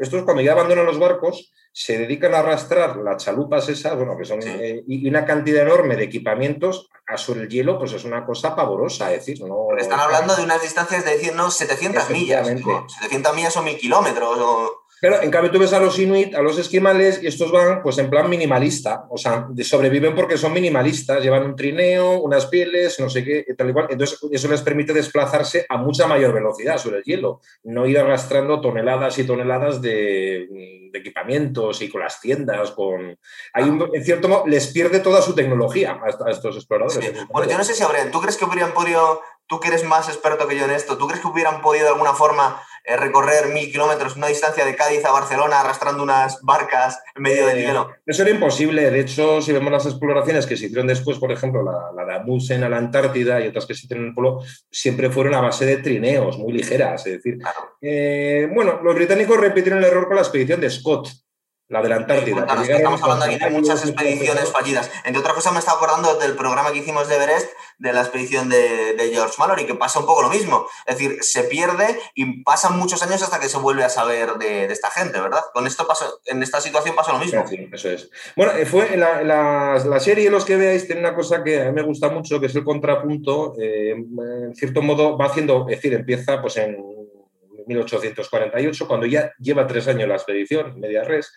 [0.00, 4.24] estos cuando ya abandonan los barcos, se dedican a arrastrar las chalupas esas, bueno, que
[4.24, 8.24] son, eh, y una cantidad enorme de equipamientos a sobre el hielo, pues es una
[8.24, 9.76] cosa pavorosa, es decir, no...
[9.76, 14.38] están hablando de unas distancias de decir, no, 700 millas, 700 millas son mil kilómetros,
[14.38, 14.83] o...
[15.00, 17.98] Pero en cambio tú ves a los inuit, a los esquimales, y estos van pues
[17.98, 23.10] en plan minimalista, o sea, sobreviven porque son minimalistas, llevan un trineo, unas pieles, no
[23.10, 23.86] sé qué, tal y cual.
[23.90, 28.60] Entonces eso les permite desplazarse a mucha mayor velocidad sobre el hielo, no ir arrastrando
[28.60, 30.48] toneladas y toneladas de,
[30.94, 33.18] equipamientos y con las tiendas, con...
[33.54, 37.12] En cierto modo, les pierde toda su tecnología a, estos exploradores.
[37.30, 40.08] Bueno, yo no sé si habrían, ¿tú crees que hubieran podido, tú que eres más
[40.08, 43.48] experto que yo en esto, ¿tú crees que hubieran podido de alguna forma eh, recorrer
[43.48, 47.62] mil kilómetros, una distancia de Cádiz a Barcelona arrastrando unas barcas en medio del eh,
[47.62, 47.90] hielo.
[48.04, 48.90] Eso era imposible.
[48.90, 52.62] De hecho, si vemos las exploraciones que se hicieron después, por ejemplo, la, de Amundsen
[52.62, 55.64] a la Antártida y otras que se hicieron en el Polo, siempre fueron a base
[55.64, 57.06] de trineos muy ligeras.
[57.06, 57.38] Es decir,
[57.80, 61.08] eh, bueno, los británicos repitieron el error con la expedición de Scott,
[61.68, 62.46] la de la Antártida.
[62.62, 64.90] estamos hablando aquí de muchas expediciones fallidas.
[65.04, 68.50] Entre otras cosas, me estaba acordando del programa que hicimos de Everest, de la expedición
[68.50, 70.66] de, George Mallory, que pasa un poco lo mismo.
[70.86, 74.66] Es decir, se pierde y pasan muchos años hasta que se vuelve a saber de,
[74.66, 75.40] esta gente, ¿verdad?
[75.54, 77.46] Con esto pasó, en esta situación pasa lo mismo.
[77.46, 78.10] Sí, eso es.
[78.36, 81.72] Bueno, eh, fue la, la, serie, los que veáis, tiene una cosa que a mí
[81.72, 83.54] me gusta mucho, que es el contrapunto.
[83.58, 86.76] Eh, en cierto modo, va haciendo, es decir, empieza pues en
[87.66, 91.32] 1848, cuando ya lleva tres años la expedición, media res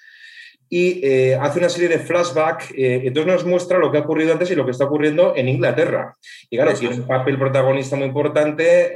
[0.69, 4.34] y eh, hace una serie de flashback, eh, entonces nos muestra lo que ha ocurrido
[4.34, 6.17] antes y lo que está ocurriendo en Inglaterra.
[6.49, 8.91] Y claro, tiene un papel protagonista muy importante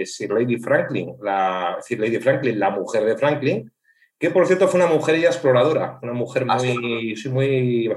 [0.00, 3.70] eh, Sir Lady Franklin, la, Sir Lady Franklin, la mujer de Franklin,
[4.18, 7.88] que por cierto fue una mujer exploradora, una mujer ah, muy, muy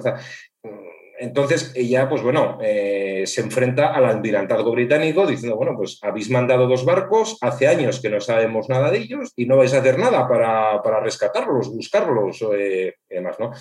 [1.21, 6.67] entonces ella, pues bueno, eh, se enfrenta al almirantazgo británico diciendo, bueno, pues habéis mandado
[6.67, 9.99] dos barcos, hace años que no sabemos nada de ellos y no vais a hacer
[9.99, 13.51] nada para, rescatarlos, buscarlos eh, y demás, ¿no?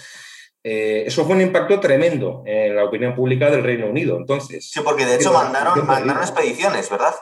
[0.65, 4.17] Eh, eso fue un impacto tremendo en la opinión pública del Reino Unido.
[4.17, 7.15] Entonces, sí, porque de hecho mandaron, mandaron expediciones, ¿verdad?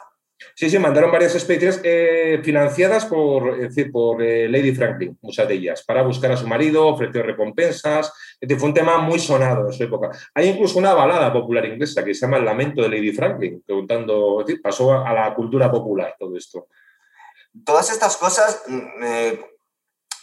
[0.54, 6.02] Sí, sí, mandaron varias expediciones eh, financiadas por, eh, Lady Franklin, muchas de ellas, para
[6.02, 8.12] buscar a su marido, ofrecer recompensas.
[8.58, 10.10] Fue un tema muy sonado en su época.
[10.34, 14.44] Hay incluso una balada popular inglesa que se llama El lamento de Lady Franklin, preguntando,
[14.62, 16.68] pasó a la cultura popular todo esto.
[17.64, 19.44] Todas estas cosas, mm, eh,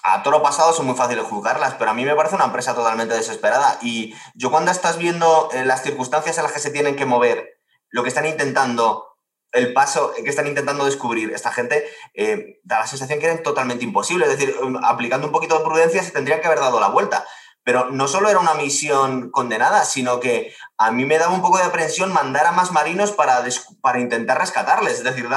[0.04, 2.76] a todo lo pasado son muy fáciles juzgarlas, pero a mí me parece una empresa
[2.76, 3.80] totalmente desesperada.
[3.82, 8.04] Y yo cuando estás viendo las circunstancias en las que se tienen que mover, lo
[8.04, 9.16] que están intentando
[9.56, 13.84] el paso que están intentando descubrir esta gente eh, da la sensación que era totalmente
[13.84, 14.26] imposible.
[14.26, 17.26] Es decir, um, aplicando un poquito de prudencia se tendría que haber dado la vuelta.
[17.66, 21.58] Pero no solo era una misión condenada, sino que a mí me daba un poco
[21.58, 23.44] de aprensión mandar a más marinos para,
[23.82, 25.00] para intentar rescatarles.
[25.00, 25.28] Es decir,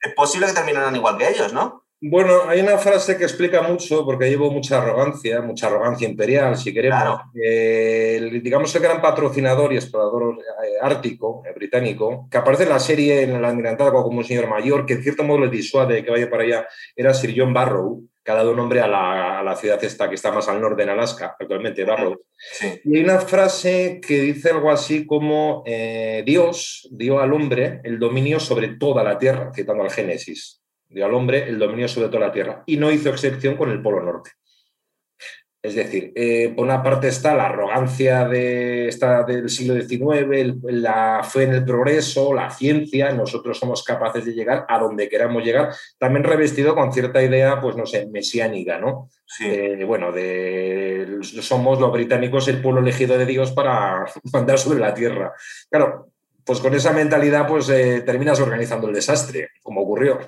[0.00, 1.84] es posible que terminaran igual que ellos, ¿no?
[2.06, 6.74] Bueno, hay una frase que explica mucho, porque llevo mucha arrogancia, mucha arrogancia imperial, si
[6.74, 7.20] queremos.
[7.32, 13.22] digamos el gran patrocinador y explorador eh, ártico eh, británico, que aparece en la serie
[13.22, 16.28] en el almirantazgo como un señor mayor, que en cierto modo le disuade que vaya
[16.28, 20.14] para allá, era Sir John Barrow, que ha dado nombre a la, ciudad esta que
[20.14, 22.18] está más al norte en Alaska, actualmente, Barrow.
[22.84, 27.98] Y hay una frase que dice algo así como eh, Dios dio al hombre el
[27.98, 32.26] dominio sobre toda la tierra, citando al Génesis dio al hombre el dominio sobre toda
[32.26, 34.30] la tierra y no hizo excepción con el Polo Norte.
[35.64, 38.94] Es decir, eh, por una parte está la arrogancia de,
[39.26, 44.66] del siglo XIX, la fe en el progreso, la ciencia, nosotros somos capaces de llegar
[44.68, 49.08] a donde queramos llegar, también revestido con cierta idea, pues no sé, mesiánica, ¿no?
[49.24, 49.82] Sí.
[49.86, 55.32] bueno, de, somos los británicos el pueblo elegido de Dios para mandar sobre la tierra.
[55.70, 56.10] Claro,
[56.44, 60.20] pues con esa mentalidad pues eh, terminas organizando el desastre, como ocurrió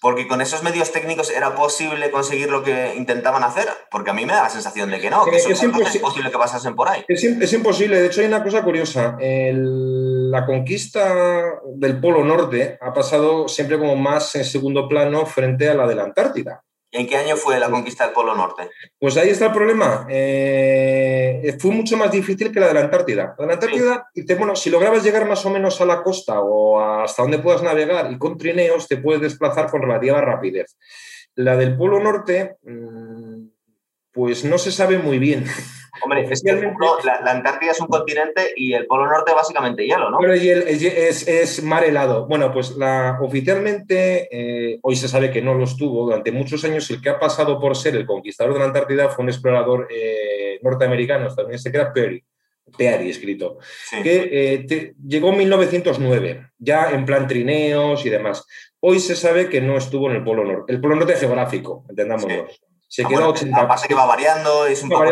[0.00, 4.24] porque con esos medios técnicos era posible conseguir lo que intentaban hacer, porque a mí
[4.26, 7.04] me da la sensación de que no, que es, es, imposible que pasasen por ahí.
[7.08, 13.48] Es, imposible, de hecho hay una cosa curiosa, la conquista del Polo Norte ha pasado
[13.48, 16.64] siempre como más en segundo plano frente a la de la Antártida.
[16.90, 18.70] ¿En qué año fue la conquista del Polo Norte?
[18.98, 20.06] Pues ahí está el problema.
[20.08, 23.34] Eh, fue mucho más difícil que la de la Antártida.
[23.38, 26.80] La de la Antártida, bueno, si lograbas llegar más o menos a la costa o
[26.80, 30.78] hasta donde puedas navegar y con trineos, te puedes desplazar con relativa rapidez.
[31.34, 33.48] La del Polo Norte, mm,
[34.10, 35.44] Pues no se sabe muy bien.
[36.02, 40.18] Hombre, especialmente la, Antártida es un continente y el Polo Norte básicamente hielo, ¿no?
[40.18, 42.26] Pero es, mar helado.
[42.26, 46.04] Bueno, pues la, oficialmente eh, hoy se sabe que no lo estuvo.
[46.04, 49.24] Durante muchos años el que ha pasado por ser el conquistador de la Antártida fue
[49.24, 52.24] un explorador eh, norteamericano, estadounidense, que era Perry.
[52.76, 53.58] Peary escrito,
[54.02, 58.44] que eh, llegó en 1909, ya en plan trineos y demás.
[58.80, 62.46] Hoy se sabe que no estuvo en el Polo Norte, el Polo Norte geográfico, entendámoslo.
[62.88, 65.04] Se quedó a 80, que va variando, es un poco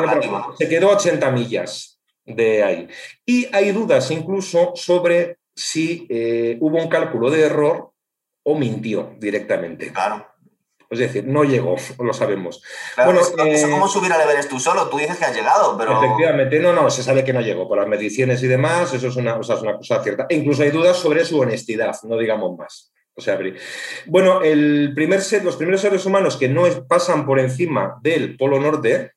[0.59, 2.89] Se quedó 80 millas de ahí.
[3.25, 7.93] Y hay dudas incluso sobre si eh, hubo un cálculo de error
[8.43, 9.93] o mintió directamente.
[9.93, 10.27] Claro.
[10.89, 12.62] Es decir, no llegó, lo sabemos.
[12.97, 14.89] bueno, eh, ¿Cómo subir al Everest tú solo?
[14.89, 16.01] Tú dices que has llegado, pero...
[16.01, 17.67] Efectivamente, no, no, se sabe que no llegó.
[17.69, 20.27] Por las mediciones y demás, eso es una, es una cosa cierta.
[20.29, 22.93] E incluso hay dudas sobre su honestidad, no digamos más.
[23.18, 23.38] O sea,
[24.05, 28.61] bueno, el primer ser, los primeros seres humanos que no pasan por encima del Polo
[28.61, 29.12] Norte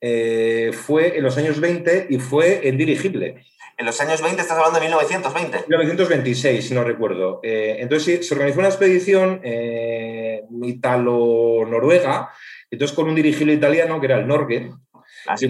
[0.00, 3.44] eh, fue en los años 20 y fue en dirigible.
[3.76, 5.64] En los años 20 estás hablando de 1920.
[5.68, 7.40] 1926, si no recuerdo.
[7.42, 12.30] Eh, entonces se organizó una expedición eh, italo-noruega,
[12.70, 14.70] entonces con un dirigible italiano que era el Norge,
[15.26, 15.48] Así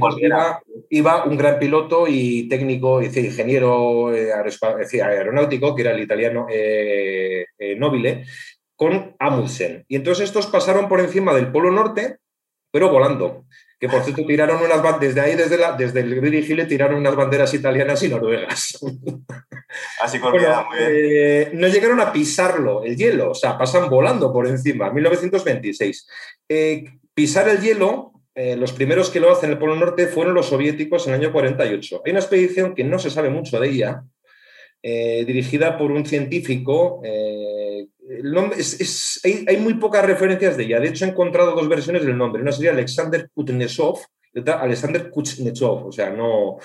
[0.91, 7.77] iba, un gran piloto y técnico, ingeniero eh, aeronáutico, que era el italiano eh, eh,
[7.77, 8.25] Nobile,
[8.77, 9.85] con Amundsen.
[9.89, 12.19] Y entonces estos pasaron por encima del Polo Norte,
[12.71, 13.47] pero volando.
[13.81, 17.53] Que por cierto tiraron unas desde ahí, desde, la, desde el dirigible, tiraron unas banderas
[17.53, 18.79] italianas y noruegas.
[20.03, 21.61] Así muy bien.
[21.61, 26.07] no llegaron a pisarlo, el hielo, o sea, pasan volando por encima, 1926.
[27.15, 30.47] pisar el hielo eh, los primeros que lo hacen en el Polo Norte fueron los
[30.47, 32.03] soviéticos en el año 48.
[32.05, 34.05] Hay una expedición que no se sabe mucho de ella,
[34.83, 37.03] eh, dirigida por un científico.
[37.05, 37.87] Eh,
[39.47, 40.81] hay, muy pocas referencias de ella.
[40.81, 42.43] De hecho, he encontrado dos versiones del nombre.
[42.43, 43.99] Una sería Alexander Kuznetsov
[44.33, 45.87] y otra Alexander Kuznetsov.
[45.87, 46.59] O sea, no.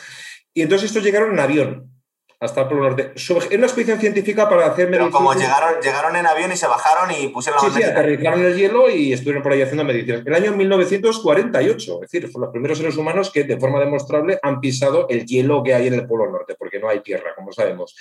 [0.54, 1.97] Y entonces estos llegaron en avión
[2.40, 3.12] hasta el Polo Norte.
[3.16, 5.14] Es una expedición científica para hacer mediciones.
[5.14, 8.56] como llegaron, llegaron en avión y se bajaron y pusieron la Sí, sí, aterrizaron el
[8.56, 10.26] hielo y estuvieron por ahí haciendo mediciones.
[10.26, 14.60] El año 1948, es decir, fueron los primeros seres humanos que de forma demostrable han
[14.60, 17.96] pisado el hielo que hay en el Polo Norte, porque no hay tierra, como sabemos.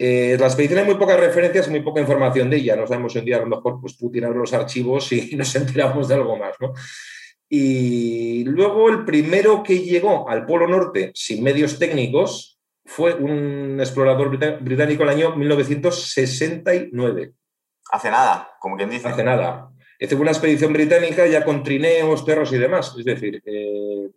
[0.00, 2.76] Eh, la expedición hay muy pocas referencias muy poca información de ella.
[2.76, 5.54] No sabemos si un día a lo mejor pues, Putin abre los archivos y nos
[5.54, 6.72] enteramos de algo más, ¿no?
[7.50, 12.57] Y luego el primero que llegó al Polo Norte sin medios técnicos
[12.88, 17.34] fue un explorador británico el año 1969.
[17.92, 19.06] Hace nada, como quien dice.
[19.06, 19.68] Hace nada.
[19.98, 22.94] Hizo una expedición británica ya con trineos, perros y demás.
[22.98, 24.08] Es decir, eh,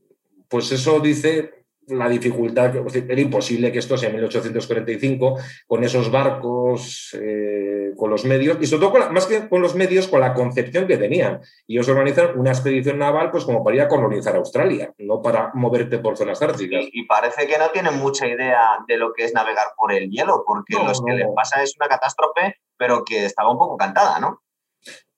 [0.48, 7.18] pues eso dice la dificultad, era imposible que esto sea en 1845, con esos barcos,
[7.20, 10.88] eh, con los medios, y sobre todo más que con los medios, con la concepción
[10.88, 11.42] que tenían.
[11.68, 15.52] Y ellos organizan una expedición naval pues como para ir a colonizar Australia, no para
[15.54, 16.86] moverte por zonas árticas.
[16.92, 20.44] Y, parece que no tienen mucha idea de lo que es navegar por el hielo,
[20.46, 24.42] porque lo que les pasa es una catástrofe, pero que estaba un poco cantada, ¿no?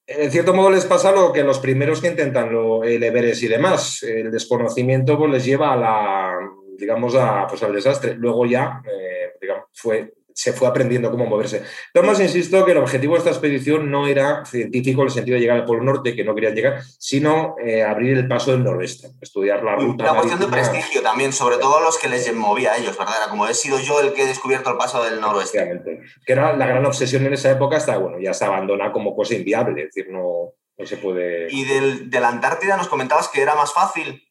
[0.08, 3.48] En cierto modo les pasa lo que los primeros que intentan lo, el Everest y
[3.48, 4.04] demás.
[4.04, 6.40] El desconocimiento pues, les lleva a la,
[6.78, 8.16] digamos, a, pues, al desastre.
[8.16, 11.64] Luego ya, eh, digamos, fue, se fue aprendiendo cómo moverse.
[11.94, 15.42] Tomás, insisto que el objetivo de esta expedición no era científico en el sentido de
[15.42, 19.10] llegar al Polo Norte, que no querían llegar, sino eh, abrir el paso del noroeste,
[19.22, 20.04] estudiar la ruta.
[20.04, 23.16] Una cuestión de prestigio también, sobre todo a los que les movía a ellos, ¿verdad?
[23.22, 25.82] Era como he sido yo el que he descubierto el paso del noroeste.
[26.26, 29.36] Que era la gran obsesión en esa época, hasta, bueno, ya se abandona como cosa
[29.36, 31.48] inviable, es decir, no, no se puede...
[31.52, 34.24] Y del, de la Antártida nos comentabas que era más fácil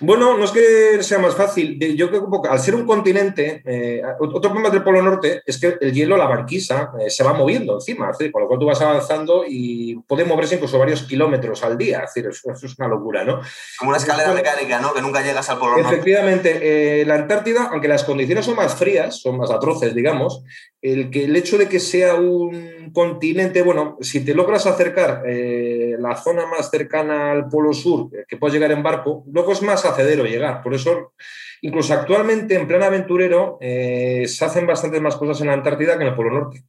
[0.00, 1.78] bueno, no es que sea más fácil.
[1.96, 5.76] Yo creo que al ser un continente, eh, otro problema del Polo Norte es que
[5.80, 9.44] el hielo, la banquisa, eh, se va moviendo encima, con lo cual tú vas avanzando
[9.46, 12.00] y puede moverse incluso varios kilómetros al día.
[12.00, 13.40] Es decir, eso, es una locura, ¿no?
[13.78, 14.92] Como una escalera mecánica, ¿no?
[14.92, 15.94] Que nunca llegas al Polo Norte.
[15.94, 20.42] Efectivamente, eh, la Antártida, aunque las condiciones son más frías, son más atroces, digamos,
[20.82, 25.22] el, que, el hecho de que sea un continente, bueno, si te logras acercar
[25.98, 29.84] la zona más cercana al Polo Sur, que puedas llegar en barco, luego es más
[29.84, 30.62] acceder o llegar.
[30.62, 31.12] Por eso,
[31.62, 36.04] incluso actualmente, en plan aventurero, eh, se hacen bastantes más cosas en la Antártida que
[36.04, 36.64] en el Polo Norte.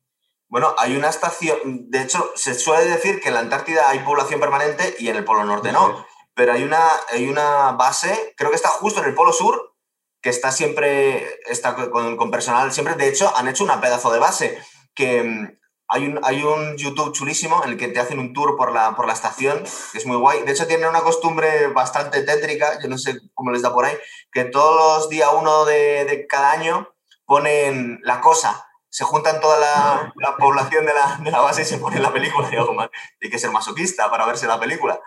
[0.47, 4.39] Bueno, hay una estación, de hecho, se suele decir que en la Antártida hay población
[4.39, 8.55] permanente y en el Polo Norte no, pero hay una, hay una base, creo que
[8.55, 9.73] está justo en el Polo Sur,
[10.21, 14.19] que está siempre, está con, con personal siempre, de hecho, han hecho una pedazo de
[14.19, 14.57] base
[14.93, 15.57] que
[15.87, 18.95] hay un, hay un YouTube chulísimo en el que te hacen un tour por la,
[18.95, 20.43] por la estación, que es muy guay.
[20.43, 23.95] De hecho, tienen una costumbre bastante tétrica, yo no sé cómo les da por ahí,
[24.31, 26.89] que todos los días uno de, de cada año
[27.25, 28.67] ponen la cosa.
[28.89, 32.49] se juntan toda la, población de la, base y se pone la película.
[33.19, 34.99] Y hay que ser masoquista para verse la película.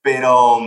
[0.00, 0.60] Pero,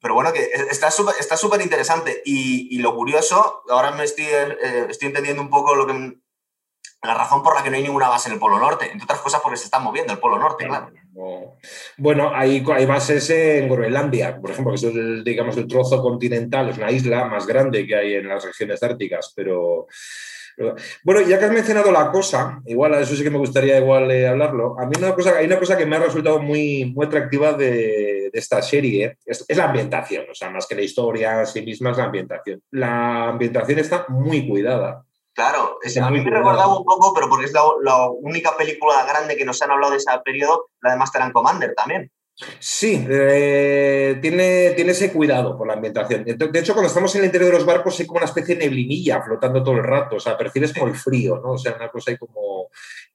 [0.00, 2.22] pero bueno, que está súper está interesante.
[2.24, 6.18] Y, lo curioso, ahora me estoy, eh, estoy entendiendo un poco lo que,
[7.02, 9.20] la razón por la que no hay ninguna base en el Polo Norte, entre otras
[9.20, 10.90] cosas porque se está moviendo el Polo Norte, claro.
[11.96, 16.68] Bueno, hay, hay bases en Groenlandia, por ejemplo, que es el, digamos, el trozo continental,
[16.68, 19.86] es una isla más grande que hay en las regiones árticas, pero...
[21.04, 24.10] Bueno, ya que has mencionado la cosa, igual a eso sí que me gustaría igual
[24.10, 24.74] eh, hablarlo.
[24.80, 28.30] A mí una cosa, hay una cosa que me ha resultado muy, muy atractiva de,
[28.32, 31.90] esta serie, es, es, la ambientación, o sea, más que la historia en sí misma
[31.90, 32.62] es la ambientación.
[32.70, 35.04] La ambientación está muy cuidada.
[35.36, 39.44] Claro, a mí me recordaba un poco, pero porque es la, única película grande que
[39.44, 42.10] nos han hablado de ese periodo, la de Master and Commander también.
[42.58, 46.24] Sí, eh, tiene, tiene ese cuidado por la ambientación.
[46.24, 48.64] De hecho, cuando estamos en el interior de los barcos hay como una especie de
[48.64, 51.52] neblinilla flotando todo el rato, o sea, percibes como el frío, ¿no?
[51.52, 52.32] O sea, una cosa ahí como...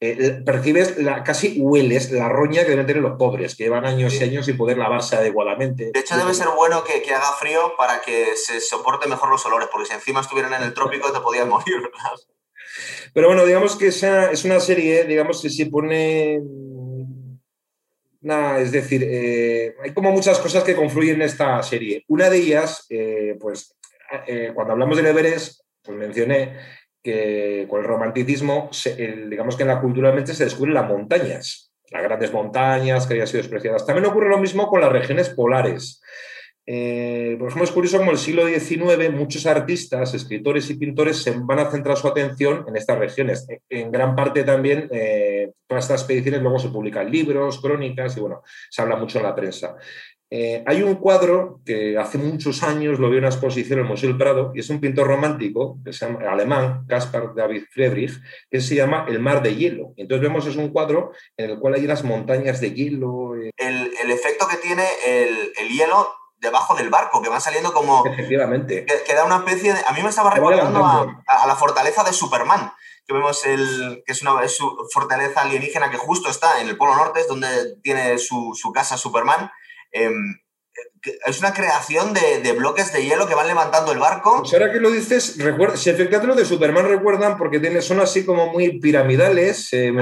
[0.00, 4.14] Eh, percibes, la, casi hueles la roña que deben tener los pobres, que llevan años
[4.14, 5.92] y años sin poder lavarse adecuadamente.
[5.94, 9.46] De hecho, debe ser bueno que, que, haga frío para que se soporte mejor los
[9.46, 12.18] olores, porque si encima estuvieran en el trópico te podías morir, ¿verdad?
[13.14, 16.40] Pero bueno, digamos que esa es una serie, digamos que se pone
[18.24, 22.04] es decir, eh, hay como muchas cosas que confluyen en esta serie.
[22.06, 23.76] Una de ellas, eh, pues
[24.26, 26.56] eh, cuando hablamos de Everest, pues mencioné
[27.02, 28.70] que con el romanticismo,
[29.28, 33.26] digamos que en la cultura mente se descubren las montañas, las grandes montañas que habían
[33.26, 33.86] sido despreciadas.
[33.86, 36.00] También ocurre lo mismo con las regiones polares.
[36.64, 41.32] Eh, por ejemplo, es curioso como el siglo XIX muchos artistas, escritores y pintores se
[41.32, 43.46] van a centrar su atención en estas regiones.
[43.68, 48.42] En gran parte también eh, todas estas expediciones luego se publican libros, crónicas y bueno,
[48.70, 49.74] se habla mucho en la prensa.
[50.34, 53.90] Eh, hay un cuadro que hace muchos años lo vi en una exposición en el
[53.90, 58.18] Museo del Prado y es un pintor romántico que se llama, alemán, Caspar David Friedrich,
[58.50, 59.92] que se llama El mar de hielo.
[59.98, 63.34] Entonces vemos es un cuadro en el cual hay unas montañas de hielo.
[63.58, 68.06] El, efecto que tiene el, el hielo debajo del barco, que van saliendo como...
[68.06, 68.86] Efectivamente.
[68.86, 69.80] Que, da una especie de...
[69.86, 72.72] A mí me estaba recordando a, la fortaleza de Superman,
[73.06, 74.32] que vemos el, que es una
[74.94, 78.96] fortaleza alienígena que justo está en el Polo Norte, es donde tiene su, su casa
[78.96, 79.50] Superman.
[79.92, 80.42] Em,
[81.26, 84.38] es una creación de, bloques de hielo que van levantando el barco.
[84.40, 88.00] Pues ahora que lo dices, recuerda, si efectivamente los de Superman recuerdan, porque tiene, son
[88.00, 89.92] así como muy piramidales, eh,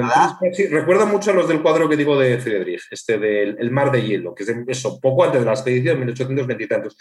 [0.71, 4.03] recuerda mucho a los del cuadro que digo de Friedrich, este del el Mar de
[4.03, 6.97] Hielo, que es eso, poco antes de la expedición, 1820 y tantos.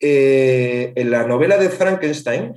[0.00, 2.54] Eh, en la novela de Frankenstein,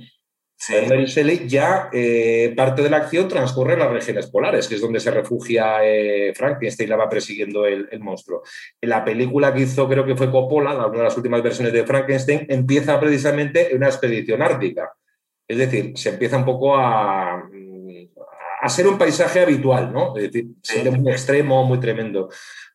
[0.58, 0.74] Sí.
[0.88, 4.80] Mary Shelley ya eh, parte de la acción transcurre en las regiones polares, que es
[4.80, 8.42] donde se refugia eh, Frankenstein y la va persiguiendo el, monstruo.
[8.80, 11.84] En la película que hizo, creo que fue Coppola, una de las últimas versiones de
[11.84, 14.92] Frankenstein, empieza precisamente en una expedición ártica.
[15.46, 17.48] Es decir, se empieza un poco a,
[18.60, 20.16] a ser un paisaje habitual, ¿no?
[20.16, 22.30] Es decir, muy extremo, muy tremendo.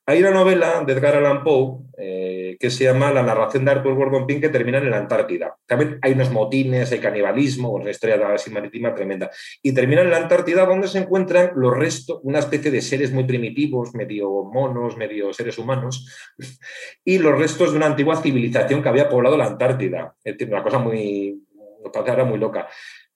[0.06, 3.96] Hay una novela de Edgar Allan Poe eh, que se llama La narración de Arthur
[3.96, 5.56] Gordon Pym que termina en la Antártida.
[5.66, 9.30] También hay unos motines, hay canibalismo, una historia de marítima tremenda.
[9.62, 13.24] Y termina en la Antártida donde se encuentran los restos, una especie de seres muy
[13.24, 16.08] primitivos, medio monos, medio seres humanos,
[17.06, 20.16] y los restos de una antigua civilización que había poblado la Antártida.
[20.24, 21.42] Es una cosa muy,
[22.26, 22.68] muy loca.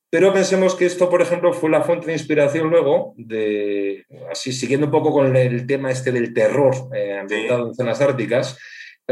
[0.10, 4.86] Pero pensemos que esto, por ejemplo, fue la fuente de inspiración luego de, así siguiendo
[4.86, 8.58] un poco con el tema este del terror eh, ambientado en zonas árticas,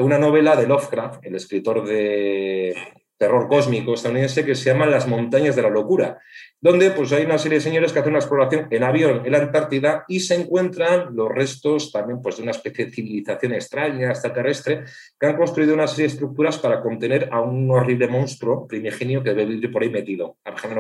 [0.01, 2.75] una novela de Lovecraft, el escritor de
[3.17, 6.19] terror cósmico estadounidense, que se llama Las montañas de la locura,
[6.60, 9.39] donde pues, hay una serie de señores que hacen una exploración en avión en la
[9.39, 14.84] Antártida y se encuentran los restos también pues, de una especie de civilización extraña, extraterrestre,
[15.19, 19.32] que han construido una serie de estructuras para contener a un horrible monstruo primigenio que
[19.32, 20.38] debe vivir por ahí metido.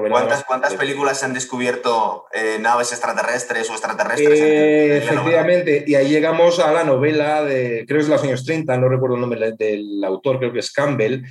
[0.09, 4.39] ¿Cuántas, ¿cuántas películas se han descubierto eh, naves extraterrestres o extraterrestres?
[4.39, 8.45] Eh, efectivamente, y ahí llegamos a la novela de, creo que es de los años
[8.45, 11.23] 30, no recuerdo el nombre del autor, creo que es Campbell,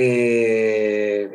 [0.00, 1.28] eh,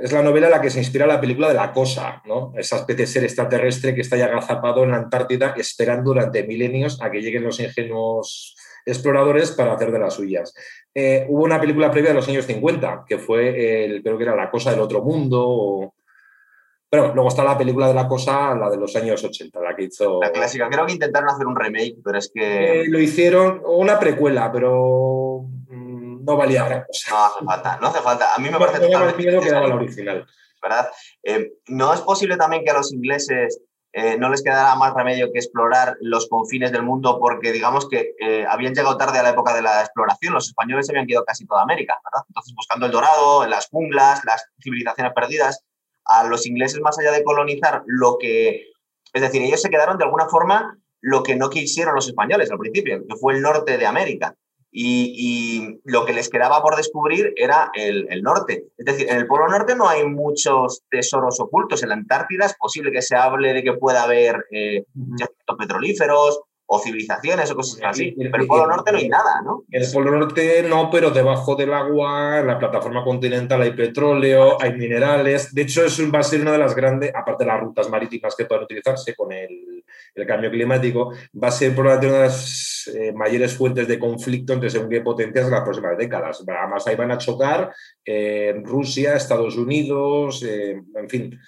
[0.00, 2.52] es la novela en la que se inspira la película de La Cosa, ¿no?
[2.56, 7.02] esa especie de ser extraterrestre que está ya agazapado en la Antártida esperando durante milenios
[7.02, 10.54] a que lleguen los ingenuos exploradores para hacer de las suyas.
[10.94, 14.36] Eh, hubo una película previa de los años 50, que fue, el, creo que era
[14.36, 15.94] La Cosa del Otro Mundo.
[16.88, 19.84] Pero luego está la película de La Cosa, la de los años 80, la que
[19.84, 20.20] hizo...
[20.20, 20.68] La clásica.
[20.70, 22.82] Creo que intentaron hacer un remake, pero es que...
[22.82, 25.48] Eh, lo hicieron, o una precuela, pero
[26.24, 27.10] no valía gran cosa.
[27.10, 28.34] No hace falta, no hace falta.
[28.34, 30.26] A mí me parece totalmente miedo que daba la original.
[30.62, 30.90] ¿Verdad?
[31.22, 33.60] Eh, ¿No es posible también que a los ingleses
[33.92, 38.14] eh, no les quedara más remedio que explorar los confines del mundo porque digamos que
[38.18, 41.24] eh, habían llegado tarde a la época de la exploración, los españoles se habían ido
[41.24, 42.24] casi toda América, ¿verdad?
[42.28, 45.64] Entonces buscando el dorado, en las junglas, las civilizaciones perdidas,
[46.06, 48.72] a los ingleses más allá de colonizar lo que
[49.12, 52.58] Es decir, ellos se quedaron de alguna forma lo que no quisieron los españoles al
[52.58, 54.34] principio, que fue el norte de América.
[54.76, 58.66] Y, lo que les quedaba por descubrir era el, norte.
[58.76, 61.82] Es decir, en el Polo Norte no hay muchos tesoros ocultos.
[61.82, 64.84] En la Antártida es posible que se hable de que pueda haber eh,
[65.56, 68.14] petrolíferos o civilizaciones o cosas así.
[68.16, 69.64] Pero en el Polo Norte no hay nada, ¿no?
[69.70, 74.60] En el Polo Norte no, pero debajo del agua, en la plataforma continental hay petróleo,
[74.60, 75.54] hay minerales.
[75.54, 78.34] De hecho, eso va a ser una de las grandes, aparte de las rutas marítimas
[78.34, 79.73] que pueden utilizarse con el,
[80.26, 84.70] cambio climático, va a ser probablemente una de las eh, mayores fuentes de conflicto entre
[84.70, 86.44] según qué potencias en las próximas décadas.
[86.46, 87.72] Además, ahí van a chocar
[88.04, 91.38] eh, Rusia, Estados Unidos, eh, en fin,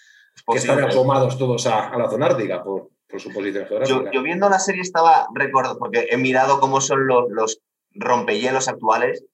[0.46, 4.10] que están asomados todos a, a la zona ártica por, por su posición geográfica.
[4.12, 7.60] Yo, viendo la serie estaba recordando, porque he mirado cómo son los, los
[7.94, 9.24] rompehielos actuales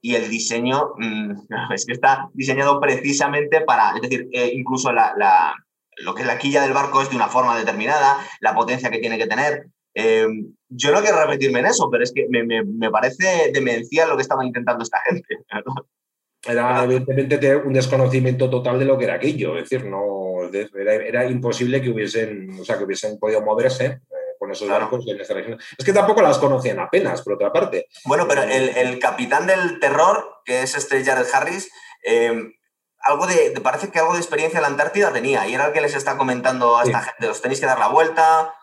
[0.00, 1.32] y el diseño mm,
[1.74, 5.54] es que está diseñado precisamente para, es decir, eh, incluso la, la,
[5.96, 8.98] lo que es la quilla del barco es de una forma determinada, la potencia que
[8.98, 9.66] tiene que tener.
[9.94, 10.26] Eh,
[10.68, 14.16] yo no quiero repetirme en eso, pero es que me, me, me parece demencial lo
[14.16, 15.38] que estaba intentando esta gente.
[16.44, 20.22] Era evidentemente un desconocimiento total de lo que era aquello, es decir, no
[20.74, 24.00] era, imposible que hubiesen, o sea, que hubiesen podido moverse eh,
[24.38, 25.58] con esos barcos en esta región.
[25.78, 27.86] Es que tampoco las conocían apenas, por otra parte.
[28.04, 31.70] Bueno, pero el, capitán del terror, que es este Jared Harris,
[32.02, 32.52] em,
[33.02, 35.80] algo de, parece que algo de experiencia en la Antártida tenía, y era el que
[35.80, 38.54] les está comentando a esta gente, os tenéis que dar la vuelta,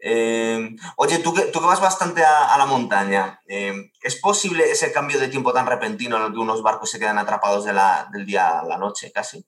[0.00, 4.92] Em, oye, tú que, tú que vas bastante a, la montaña, em, ¿es posible ese
[4.92, 8.08] cambio de tiempo tan repentino en el que unos barcos se quedan atrapados de la,
[8.12, 9.44] del día a la noche casi?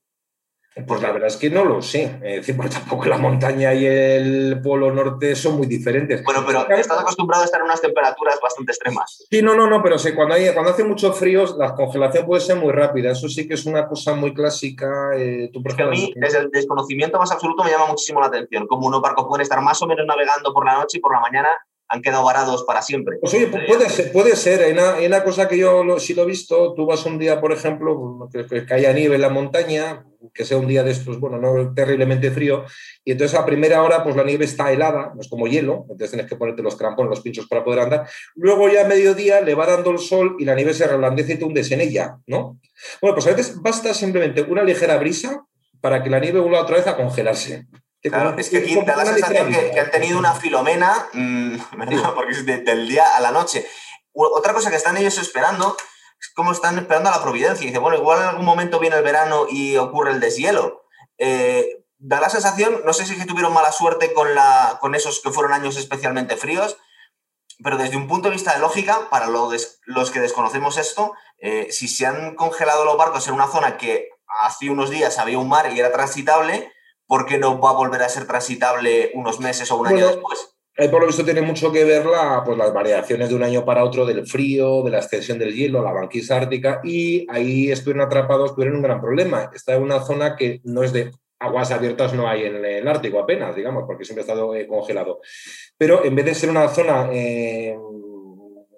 [0.86, 2.18] Pues la verdad es que no lo sé.
[2.22, 6.22] Es decir, porque tampoco la montaña y el polo norte son muy diferentes.
[6.22, 9.26] Bueno, pero estás acostumbrado a estar en unas temperaturas bastante extremas.
[9.28, 12.40] Sí, no, no, no, pero sí, cuando, hay, cuando hace mucho frío, la congelación puede
[12.40, 13.10] ser muy rápida.
[13.10, 15.10] Eso sí que es una cosa muy clásica.
[15.16, 18.68] Eh, tú, a mí, desde el desconocimiento más absoluto, me llama muchísimo la atención.
[18.68, 21.20] Como unos barcos pueden estar más o menos navegando por la noche y por la
[21.20, 21.48] mañana
[21.88, 23.16] han quedado varados para siempre.
[23.20, 24.62] Pues oye, puede ser, puede ser.
[24.62, 26.74] Hay una, cosa que yo sí lo he visto.
[26.74, 30.56] Tú vas un día, por ejemplo, que, que haya nieve en la montaña, que sea
[30.56, 32.64] un día de estos, bueno, no terriblemente frío,
[33.04, 36.10] y entonces a primera hora pues la nieve está helada, no es como hielo, entonces
[36.10, 38.08] tienes que ponerte los crampones, los pinchos para poder andar.
[38.34, 41.36] Luego ya a mediodía le va dando el sol y la nieve se reblandece y
[41.38, 42.58] te hundes en ella, ¿no?
[43.00, 45.44] Bueno, pues a veces basta simplemente una ligera brisa
[45.80, 47.66] para que la nieve vuelva otra vez a congelarse.
[48.02, 51.56] Claro, es que aquí te da la sensación que, han tenido una filomena, mm,
[52.14, 53.66] porque es del día a la noche.
[54.12, 55.99] Otra cosa que están ellos esperando es
[56.34, 57.64] como están esperando a la providencia.
[57.64, 60.82] Y dice, bueno, igual en algún momento viene el verano y ocurre el deshielo.
[61.18, 65.20] Eh, da la sensación, no sé si que tuvieron mala suerte con, la, con esos
[65.20, 66.78] que fueron años especialmente fríos,
[67.62, 71.88] pero desde un punto de vista de lógica, para los que desconocemos esto, eh, si
[71.88, 74.08] se han congelado los barcos en una zona que
[74.40, 76.72] hace unos días había un mar y era transitable,
[77.06, 80.56] ¿por qué no va a volver a ser transitable unos meses o un año después?
[80.80, 83.66] Ahí por lo visto tiene mucho que ver la, pues, las variaciones de un año
[83.66, 88.06] para otro del frío, de la extensión del hielo, la banquisa ártica, y ahí estuvieron
[88.06, 89.50] atrapados, tuvieron un gran problema.
[89.54, 93.18] Está en una zona que no es de aguas abiertas, no hay en el Ártico
[93.18, 95.20] apenas, digamos, porque siempre ha estado eh, congelado.
[95.76, 97.76] Pero en vez de ser una zona eh,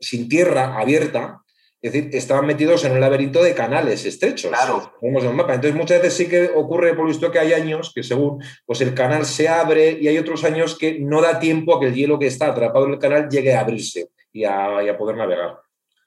[0.01, 1.42] sin tierra abierta,
[1.83, 4.51] es decir, estaban metidos en un laberinto de canales estrechos.
[4.51, 4.93] Claro.
[5.03, 5.55] Vemos en mapa.
[5.55, 8.95] Entonces, muchas veces sí que ocurre, por visto, que hay años que según pues el
[8.95, 12.21] canal se abre y hay otros años que no da tiempo a que el hielo
[12.21, 15.59] que está atrapado en el canal llegue a abrirse y a, poder navegar.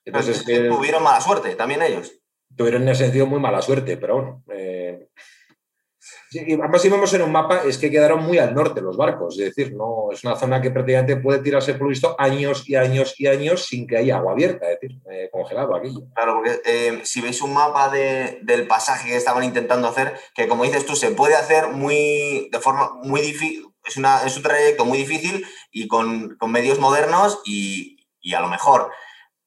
[0.05, 2.13] Entonces, tuvieron mala suerte, también ellos.
[2.55, 4.43] Tuvieron en ese sentido muy mala suerte, pero bueno.
[4.53, 5.09] Eh,
[6.33, 9.55] además, si vemos en un mapa, es que quedaron muy al norte los barcos, es
[9.55, 13.27] decir, no es una zona que prácticamente puede tirarse por visto años y años y
[13.27, 15.93] años sin que haya agua abierta, es decir, eh, congelado aquí.
[16.13, 20.63] Claro, porque eh, si veis un mapa del pasaje que estaban intentando hacer, que como
[20.63, 24.85] dices tú, se puede hacer muy de forma muy difícil, es, una, es un trayecto
[24.85, 28.91] muy difícil y con, con medios modernos y, y a lo mejor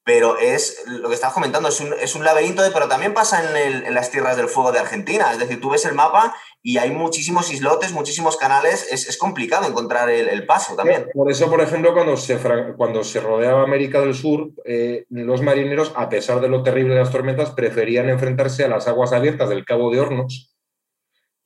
[0.08, 3.44] pero es lo que estás comentando, es un, es un laberinto, de, pero también pasa
[3.44, 5.32] en, en, las tierras del fuego de Argentina.
[5.32, 9.66] Es decir, tú ves el mapa y hay muchísimos islotes, muchísimos canales, es, es complicado
[9.66, 11.06] encontrar el, paso también.
[11.14, 12.38] Por eso, por ejemplo, cuando se,
[12.76, 17.00] cuando se rodeaba América del Sur, eh, los marineros, a pesar de lo terrible de
[17.00, 20.57] las tormentas, preferían enfrentarse a las aguas abiertas del Cabo de Hornos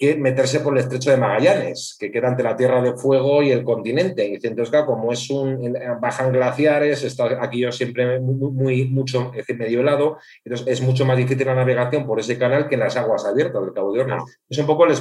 [0.03, 3.53] que meterse por el estrecho de Magallanes, que queda entre la Tierra de Fuego y
[3.53, 4.27] el continente.
[4.27, 9.47] Y entonces, como es un, bajan glaciares, está aquí yo siempre muy, muy, mucho, es
[9.47, 12.81] decir, medio helado, entonces es mucho más difícil la navegación por ese canal que en
[12.81, 14.25] las aguas abiertas del Cabo de Hornos.
[14.49, 15.01] Es un poco les,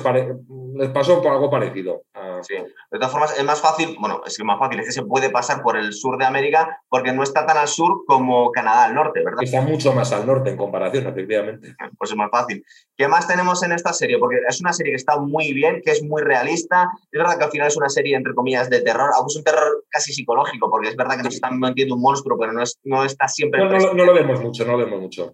[0.82, 2.02] les pasó algo parecido.
[2.42, 2.56] Sí.
[2.56, 5.30] De todas formas, es más fácil, bueno, es que más fácil, es que se puede
[5.30, 8.96] pasar por el sur de América porque no está tan al sur como Canadá al
[8.96, 9.44] norte, ¿verdad?
[9.44, 11.76] Está mucho más al norte en comparación, efectivamente.
[12.00, 12.66] Pues es más fácil.
[12.98, 14.18] ¿Qué más tenemos en esta serie?
[14.18, 16.90] Porque es una serie que está muy bien, que es muy realista.
[17.12, 19.44] Es verdad que al final es una serie, entre comillas, de terror, aunque es un
[19.44, 22.80] terror casi psicológico, porque es verdad que nos están metiendo un monstruo, pero no, es,
[22.84, 23.64] no está siempre.
[23.64, 25.32] No, no, lo vemos mucho, no lo vemos mucho.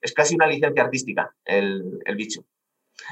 [0.00, 2.40] Es casi una licencia artística el, el bicho.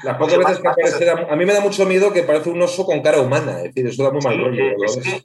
[0.03, 2.85] Las pocas veces que aparece, a mí me da mucho miedo que parece un oso
[2.85, 4.63] con cara humana, es decir, eso da muy mal rollo.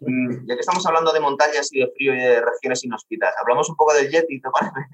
[0.01, 3.68] Mm, ya que estamos hablando de montañas y de frío y de regiones inhóspitas, hablamos
[3.68, 4.89] un poco del Yeti, ¿te parece?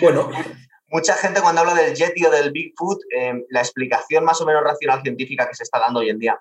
[0.00, 0.30] Bueno.
[0.90, 4.64] Mucha gente cuando habla del Yeti o del Bigfoot, eh, la explicación más o menos
[4.64, 6.40] racional científica que se está dando hoy en día,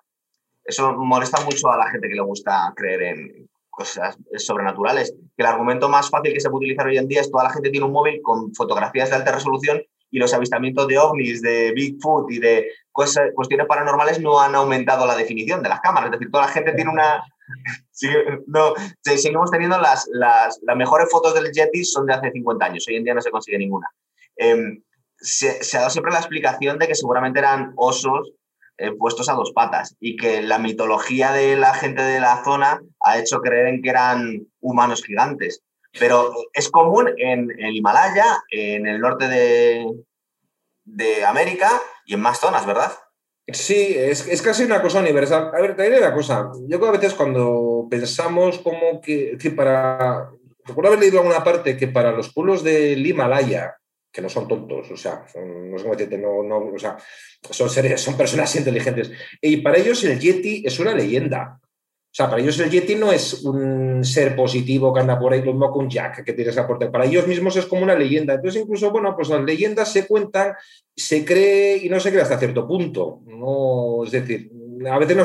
[0.63, 5.13] eso molesta mucho a la gente que le gusta creer en cosas sobrenaturales.
[5.35, 7.51] Que el argumento más fácil que se puede utilizar hoy en día es toda la
[7.51, 11.71] gente tiene un móvil con fotografías de alta resolución y los avistamientos de ovnis, de
[11.73, 16.07] Bigfoot y de cuestiones paranormales no han aumentado la definición de las cámaras.
[16.07, 17.23] Es decir, toda la gente tiene una...
[18.47, 22.85] no, seguimos teniendo las, las, las, mejores fotos del Yeti son de hace 50 años.
[22.87, 23.87] Hoy en día no se consigue ninguna.
[24.35, 24.81] Em,
[25.19, 28.33] se, ha dado siempre la explicación de que seguramente eran osos
[28.77, 32.81] eh, puestos a dos patas y que la mitología de la gente de la zona
[33.01, 35.63] ha hecho creer en que eran humanos gigantes.
[35.99, 39.85] Pero es común en el Himalaya, en el norte de,
[40.85, 41.69] de América
[42.05, 42.91] y en más zonas, ¿verdad?
[43.47, 45.51] Sí, es, es, casi una cosa universal.
[45.53, 46.51] A ver, te diré una cosa.
[46.67, 50.29] Yo creo que a veces cuando pensamos como que, que para...
[50.65, 53.77] Recuerdo haber leído alguna parte que para los pueblos del Himalaya,
[54.11, 56.97] que no son tontos, o sea, son, no, no, no, o sea,
[57.49, 59.11] son, seres, son personas inteligentes.
[59.39, 61.61] Y para ellos el Yeti es una leyenda.
[62.09, 65.41] O sea, para ellos el Yeti no es un ser positivo que anda por ahí,
[65.43, 66.91] lo mismo que un Jack que tiene esa puerta.
[66.91, 68.33] Para ellos mismos es como una leyenda.
[68.33, 70.55] Entonces, incluso, bueno, pues las leyendas se cuentan,
[70.95, 73.19] se cree y no se cree hasta cierto punto.
[73.25, 74.49] No, es decir,
[74.89, 75.17] a veces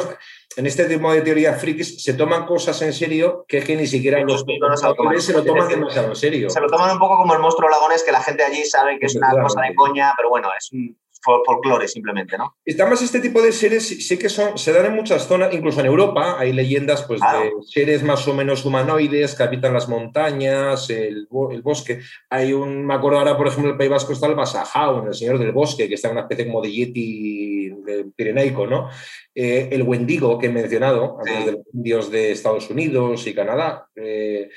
[0.57, 3.87] en este tipo de teoría frikis se toman cosas en serio que, es que ni
[3.87, 6.51] siquiera los, los se lo toman demasiado en serio.
[6.51, 9.07] Se lo toman un poco como el monstruo lagones, que la gente allí sabe que
[9.07, 12.56] es una cosa de coña, pero bueno, es un folclore simplemente, ¿no?
[12.64, 15.80] Y además este tipo de seres sí que son, se dan en muchas zonas, incluso
[15.80, 20.90] en Europa hay leyendas pues, de seres más o menos humanoides que habitan las montañas,
[20.90, 22.00] el, el, bosque.
[22.30, 25.38] Hay un, me acuerdo ahora, por ejemplo, el País Vasco está el Basajao, el Señor
[25.38, 27.72] del Bosque, que está en una especie como de yeti
[28.16, 28.88] pirenaico, ¿no?
[29.34, 33.88] Eh, el Wendigo que he mencionado, de los indios de Estados Unidos y Canadá.
[33.96, 34.50] Eh,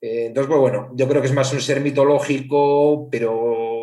[0.00, 3.73] eh, entonces, pues bueno, yo creo que es más un ser mitológico, pero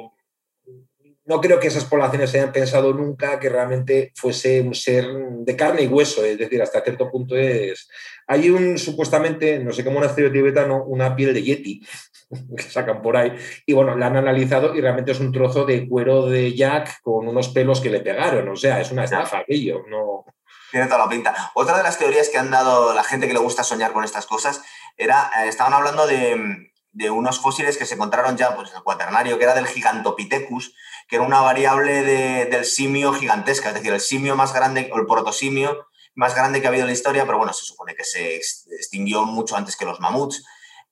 [1.25, 5.83] no creo que esas poblaciones hayan pensado nunca que realmente fuese un ser de carne
[5.83, 7.87] y hueso, es decir, hasta cierto punto es...
[8.27, 11.85] Hay un, supuestamente, no sé cómo monasterio tibetano, una piel de yeti
[12.57, 15.87] que sacan por ahí, y bueno, la han analizado y realmente es un trozo de
[15.87, 19.83] cuero de Jack con unos pelos que le pegaron, o sea, es una estafa aquello,
[19.89, 20.25] no...
[20.71, 21.51] Tiene toda la pinta.
[21.53, 24.25] Otra de las teorías que han dado la gente que le gusta soñar con estas
[24.25, 24.63] cosas
[24.95, 28.83] era, eh, estaban hablando de, de unos fósiles que se encontraron ya pues, en el
[28.83, 30.75] cuaternario, que era del Gigantopithecus,
[31.07, 32.03] que era una variable
[32.45, 36.67] del simio gigantesca, es decir, el simio más grande, o el protosimio más grande que
[36.67, 39.85] ha habido en la historia, pero bueno, se supone que se extinguió mucho antes que
[39.85, 40.43] los mamuts.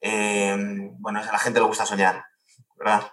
[0.01, 0.55] Eh,
[0.99, 2.23] bueno, a la gente le gusta soñar,
[2.77, 3.11] ¿verdad?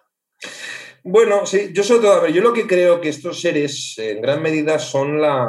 [1.02, 4.20] Bueno, sí, yo sobre todo, a ver, yo lo que creo que estos seres en
[4.20, 5.48] gran medida son la,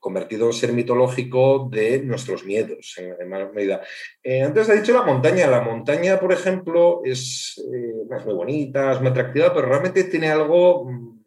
[0.00, 3.82] convertido en ser mitológico de nuestros miedos, en, medida.
[4.22, 5.46] Eh, antes ha dicho la montaña.
[5.46, 10.86] La montaña, por ejemplo, es, eh, muy bonita, es muy atractiva, pero realmente tiene algo
[10.90, 11.20] mm,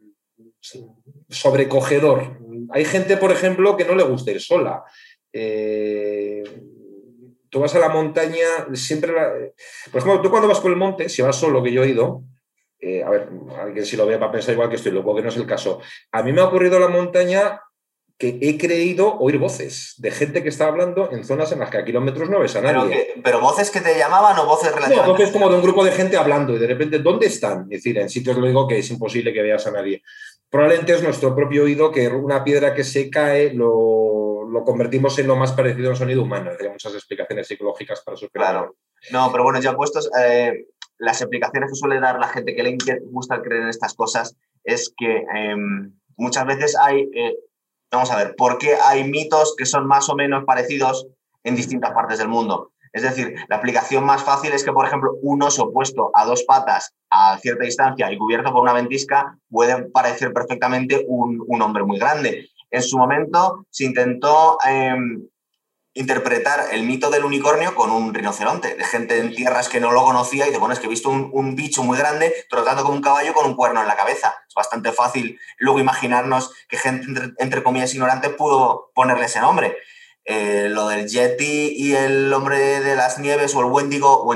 [1.30, 2.40] sobrecogedor.
[2.72, 4.84] Hay gente, por ejemplo, que no le gusta ir sola.
[5.32, 6.44] Eh,
[7.50, 9.14] tú vas a la montaña, siempre...
[9.92, 12.24] por ejemplo, tú cuando vas por el monte, si vas solo, que yo he ido,
[13.06, 13.30] a ver,
[13.62, 15.46] alguien si lo ve va a pensar igual que estoy loco, que no es el
[15.46, 15.80] caso.
[16.12, 17.62] A mí me ha ocurrido la montaña
[18.24, 21.80] que he creído oír voces de gente que está hablando en zonas en las que
[21.80, 23.16] a kilómetros no ves a nadie.
[23.22, 25.08] Pero, voces que te llamaban o voces relacionadas.
[25.08, 27.64] No, voces como de un grupo de gente hablando y de repente, ¿dónde están?
[27.64, 30.04] Es decir, en sitios lo digo que es imposible que veas a nadie.
[30.50, 35.28] Probablemente es nuestro propio oído que una piedra que se cae lo, lo convertimos en
[35.28, 36.52] lo más parecido a un sonido humano.
[36.58, 38.78] Hay muchas explicaciones psicológicas para su Claro.
[39.12, 40.68] No, pero bueno, ya puestos, eh,
[40.98, 42.78] las explicaciones que suele dar la gente que le
[43.12, 47.36] gusta creer en estas cosas es que em, muchas veces hay eh,
[47.94, 51.06] Vamos a ver, ¿por qué hay mitos que son más o menos parecidos
[51.44, 52.72] en distintas partes del mundo?
[52.92, 56.44] Es decir, la aplicación más fácil es que, por ejemplo, un oso puesto a dos
[56.44, 62.00] patas a cierta distancia y cubierto por una ventisca puede parecer perfectamente un, hombre muy
[62.00, 62.50] grande.
[62.72, 65.28] En su momento se intentó em,
[65.96, 70.04] interpretar el mito del unicornio con un rinoceronte, de gente en tierras que no lo
[70.04, 73.02] conocía y de bueno, es que he visto un, bicho muy grande trotando como un
[73.02, 74.36] caballo con un cuerno en la cabeza.
[74.48, 79.78] Es bastante fácil luego imaginarnos que gente, entre, comillas, ignorante pudo ponerle ese nombre.
[80.26, 84.34] Eh, lo del Yeti y el hombre de las nieves o el Wendigo, o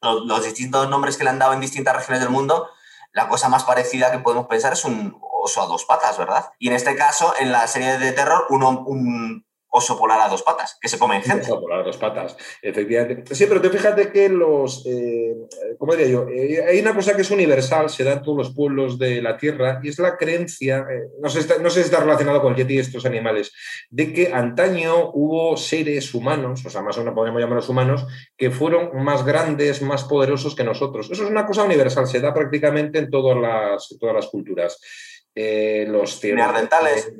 [0.00, 2.68] los, distintos nombres que le han dado en distintas regiones del mundo,
[3.12, 6.50] la cosa más parecida que podemos pensar es un oso a dos patas, ¿verdad?
[6.58, 10.76] Y en este caso, en la serie de terror, un, oso polar a dos patas,
[10.80, 11.42] que se come gente.
[11.42, 13.34] Oso polar a dos patas, efectivamente.
[13.34, 15.34] Sí, pero te fíjate que los, eh,
[15.78, 16.28] ¿cómo diría yo?
[16.28, 19.36] Eh, hay una cosa que es universal, se da en todos los pueblos de la
[19.36, 22.58] Tierra, y es la creencia, eh, no, sé, no sé si está relacionado con el
[22.58, 23.52] yeti y estos animales,
[23.90, 28.06] de que antaño hubo seres humanos, o sea, más o menos podríamos llamarlos humanos,
[28.36, 31.10] que fueron más grandes, más poderosos que nosotros.
[31.10, 34.80] Eso es una cosa universal, se da prácticamente en todas las, todas las culturas.
[35.34, 37.12] los neandertales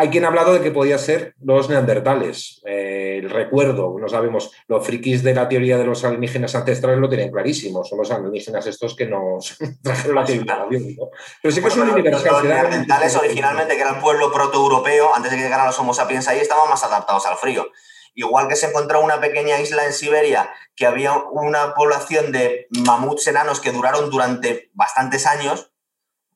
[0.00, 2.62] hay quien ha hablado de que podía ser los neandertales.
[2.64, 7.08] Eh, el recuerdo, no sabemos, los frikis de la teoría de los alienígenas ancestrales lo
[7.08, 7.84] tienen clarísimo.
[7.84, 10.96] Son los alienígenas estos que nos trajeron la civilización.
[11.42, 12.32] Pero sí que son universal.
[12.32, 16.28] Los neandertales originalmente, que era el pueblo protoeuropeo, antes de que llegaran los homo sapiens
[16.28, 17.70] ahí, estaban más adaptados al frío.
[18.14, 23.26] Igual que se encontró una pequeña isla en Siberia que había una población de mamuts
[23.26, 25.70] enanos que duraron durante bastantes años,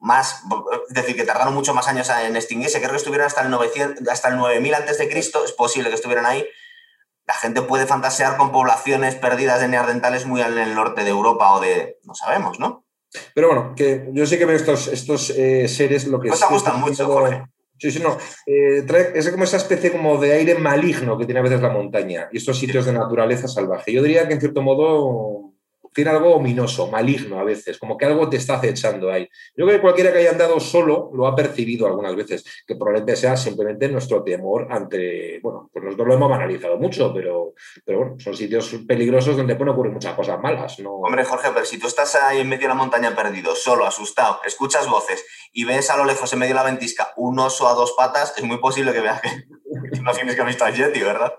[0.04, 0.42] más,
[0.88, 4.06] es decir, que tardaron mucho más años en extinguirse, creo que estuvieron hasta el, 900,
[4.08, 6.46] hasta el 9000 antes de Cristo, es posible que estuvieran ahí.
[7.26, 11.54] La gente puede fantasear con poblaciones perdidas de neandertales muy en el norte de Europa
[11.54, 12.84] o de, no sabemos, ¿no?
[13.34, 16.28] Pero bueno, que yo sé que veo estos, estos eh, seres lo que...
[16.28, 17.42] Nos gustan mucho, Jorge.
[17.78, 18.18] Sí, sí, no.
[18.46, 18.84] Eh,
[19.14, 22.36] es como esa especie como de aire maligno que tiene a veces la montaña y
[22.36, 23.90] estos sitios de naturaleza salvaje.
[23.90, 25.43] Yo diría que en cierto modo
[25.94, 29.28] tiene algo ominoso, maligno a veces, como que algo te está acechando ahí.
[29.56, 33.16] Yo creo que cualquiera que haya andado solo lo ha percibido algunas veces, que probablemente
[33.16, 38.14] sea simplemente nuestro temor ante, bueno, pues nosotros lo hemos banalizado mucho, pero, pero bueno,
[38.18, 40.78] son sitios peligrosos donde pueden ocurrir muchas cosas malas.
[40.80, 40.94] ¿no?
[40.94, 44.40] Hombre, Jorge, pero si tú estás ahí en medio de la montaña perdido, solo, asustado,
[44.44, 47.74] escuchas voces y ves a lo lejos en medio de la ventisca un oso a
[47.74, 49.28] dos patas, es muy posible que veas que
[50.02, 51.32] no tienes que haber visto al Yeti, ¿verdad?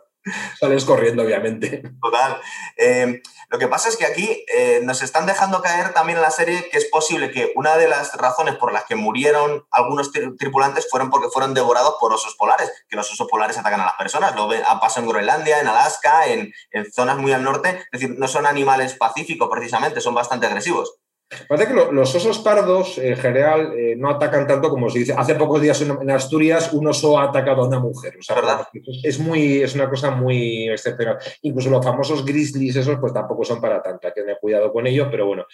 [0.59, 1.83] Sales corriendo, obviamente.
[2.01, 2.39] Total.
[2.77, 6.31] Eh, lo que pasa es que aquí eh, nos están dejando caer también en la
[6.31, 10.87] serie que es posible que una de las razones por las que murieron algunos tripulantes
[10.89, 14.35] fueron porque fueron devorados por osos polares, que los osos polares atacan a las personas.
[14.35, 17.69] Lo ha pasado en Groenlandia, en Alaska, en, en zonas muy al norte.
[17.91, 20.95] Es decir, no son animales pacíficos precisamente, son bastante agresivos.
[21.49, 25.15] Parece que los osos pardos en general eh, no atacan tanto como se dice.
[25.17, 28.15] Hace pocos días en, Asturias un oso ha atacado a una mujer.
[28.29, 28.67] ¿verdad?
[29.03, 31.17] Es, muy, es una cosa muy excepcional.
[31.41, 34.07] Incluso los famosos grizzlies, esos, pues tampoco son para tanto.
[34.07, 35.45] Hay que tener cuidado con ellos, pero bueno.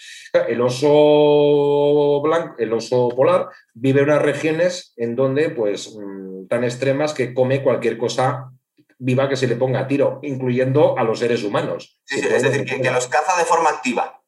[0.48, 6.66] El oso blanco, el oso polar, vive en unas regiones en donde, pues, mm, tan
[6.66, 8.52] extremas que come cualquier cosa
[9.00, 12.00] viva que se le ponga a tiro, incluyendo a los seres humanos.
[12.10, 14.21] es decir, que los caza de forma activa.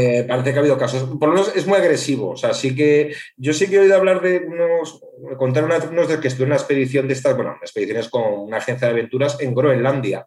[0.00, 1.08] Eh, parece que ha habido casos.
[1.18, 2.30] Por lo menos es muy agresivo.
[2.30, 3.14] O sea, sí que.
[3.36, 5.00] Yo sí que he oído hablar de unos.
[5.38, 8.88] Contar unos de que estuve en una expedición de estas, bueno, expediciones con una agencia
[8.88, 10.26] de aventuras en Groenlandia.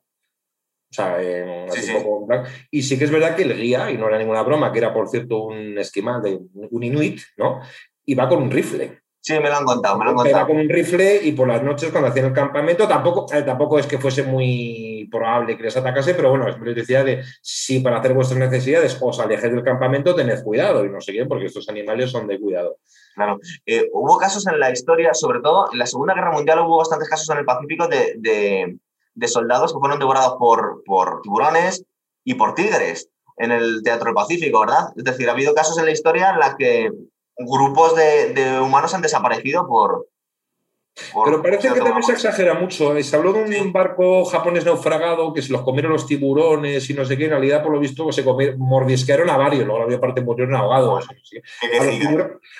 [0.91, 1.69] O sea, en
[2.71, 4.93] y sí que es verdad que el guía, y no era ninguna broma, que era
[4.93, 7.61] por cierto un esquimal, de un inuit, ¿no?
[8.05, 9.01] Iba con un rifle.
[9.29, 10.37] Sí, me lo han contado, me lo han contado.
[10.37, 13.77] Era con un rifle y por las noches cuando hacían el campamento tampoco, eh, tampoco
[13.77, 17.99] es que fuese muy probable que les atacase, pero bueno, es decía de si para
[17.99, 21.69] hacer vuestras necesidades os alejéis del campamento, tened cuidado y no sé qué, porque estos
[21.69, 22.77] animales son de cuidado.
[23.13, 23.37] Claro.
[23.67, 27.07] Eh, hubo casos en la historia, sobre todo en la Segunda Guerra Mundial hubo bastantes
[27.07, 31.85] casos en el Pacífico de, de, soldados que fueron devorados por, por tiburones
[32.23, 34.87] y por tigres en el Teatro del Pacífico, ¿verdad?
[34.97, 36.89] Es decir, ha habido casos en la historia en los que
[37.39, 40.07] grupos de, humanos han desaparecido por,
[41.25, 43.01] pero parece que también se exagera mucho.
[43.01, 47.05] Se habló de un barco japonés naufragado que se los comieron los tiburones y no
[47.05, 47.25] sé qué.
[47.25, 48.23] En realidad, por lo visto, se
[48.57, 49.65] mordisquearon a varios.
[49.65, 51.07] Luego la mayor parte murieron ahogados.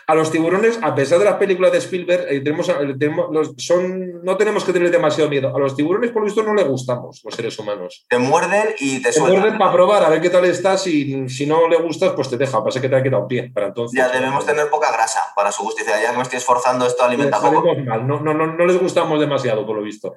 [0.08, 4.24] A los, tiburones, a pesar de las películas de Spielberg, eh, tenemos, eh, tenemos son,
[4.24, 5.56] no tenemos que tener demasiado miedo.
[5.56, 8.06] A los tiburones, por lo visto, no le gustamos los seres humanos.
[8.10, 10.88] Te muerden y te, te muerden para probar, a ver qué tal estás.
[10.88, 12.64] Y si no le gustas, pues te deja.
[12.64, 13.52] Pasa que te ha quedado un pie.
[13.54, 16.02] Para entonces, ya debemos tener poca grasa para su justicia.
[16.02, 17.74] Ya que me estoy esforzando, esto alimenta poco.
[17.76, 20.16] no, no, les gustamos demasiado, por lo visto.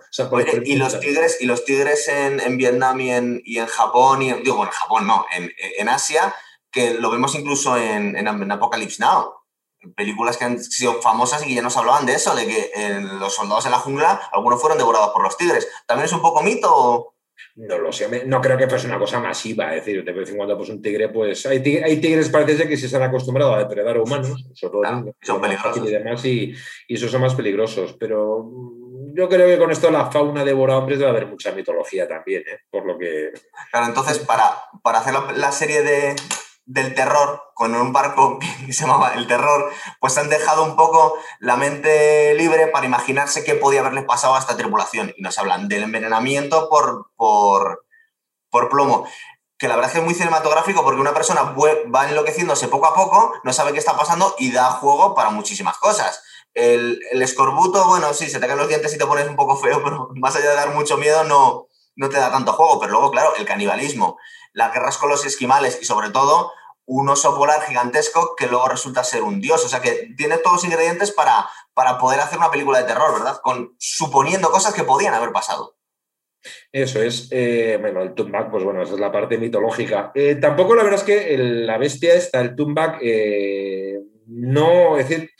[0.64, 4.56] y los tigres, y los tigres en, Vietnam y en, y en, Japón, y digo,
[4.56, 6.34] bueno, en Japón no, en, Asia,
[6.70, 9.34] que lo vemos incluso en, en, Apocalypse Now.
[9.96, 13.34] Películas que han sido famosas y que ya nos hablaban de eso, de que los
[13.34, 15.66] soldados en la jungla, algunos fueron devorados por los tigres.
[15.86, 17.14] ¿También es un poco mito
[17.57, 20.36] No lo sé, no creo que fuese una cosa masiva, es decir, de vez en
[20.36, 23.59] cuando pues un tigre, pues hay tigres, hay tigres parece que se han acostumbrado a
[23.59, 25.88] depredar humanos, son peligrosos.
[25.88, 26.55] y demás, y,
[26.88, 28.51] y, esos son más peligrosos, pero
[29.14, 32.61] yo creo que con esto la fauna devora hombres debe haber mucha mitología también, ¿eh?
[32.70, 33.32] por lo que...
[33.70, 36.16] Claro, entonces para, para hacer la, serie de,
[36.72, 39.70] del terror con un barco que se llamaba El Terror,
[40.00, 44.38] pues han dejado un poco la mente libre para imaginarse qué podía haberles pasado a
[44.38, 45.14] esta tripulación.
[45.16, 47.84] Y nos hablan del envenenamiento por, por,
[48.50, 49.06] por plomo
[49.58, 52.94] que la verdad es que es muy cinematográfico porque una persona va enloqueciéndose poco a
[52.96, 56.20] poco, no sabe qué está pasando y da juego para muchísimas cosas.
[56.52, 59.80] El, escorbuto, bueno, sí, se te caen los dientes y te pones un poco feo,
[59.84, 62.80] pero más allá de dar mucho miedo, no, no te da tanto juego.
[62.80, 64.18] Pero luego, claro, el canibalismo,
[64.52, 66.50] las guerras con los esquimales y sobre todo
[66.87, 69.64] un oso polar gigantesco que luego resulta ser un dios.
[69.64, 73.12] O sea que tiene todos los ingredientes para, para poder hacer una película de terror,
[73.14, 73.41] ¿verdad?
[73.43, 75.76] Con, suponiendo cosas que podían haber pasado.
[76.72, 80.11] Eso es, eh, bueno, el Tumbak, pues bueno, esa es la parte mitológica.
[80.14, 85.30] Eh, tampoco la verdad es que la bestia está, el Tumbak, eh, no, es decir,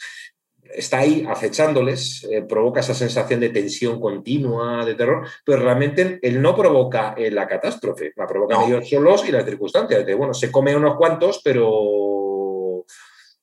[0.75, 6.55] está ahí acechándoles, provoca esa sensación de tensión continua, de terror, pero realmente él no
[6.55, 10.05] provoca la catástrofe, la provocan ellos solos y las circunstancias.
[10.05, 12.85] De, bueno, se come unos cuantos, pero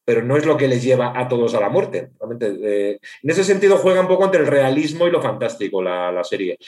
[0.04, 2.10] pero no es lo que les lleva a todos a la muerte.
[2.20, 6.58] en ese sentido juega un poco entre el realismo y lo fantástico la, la serie.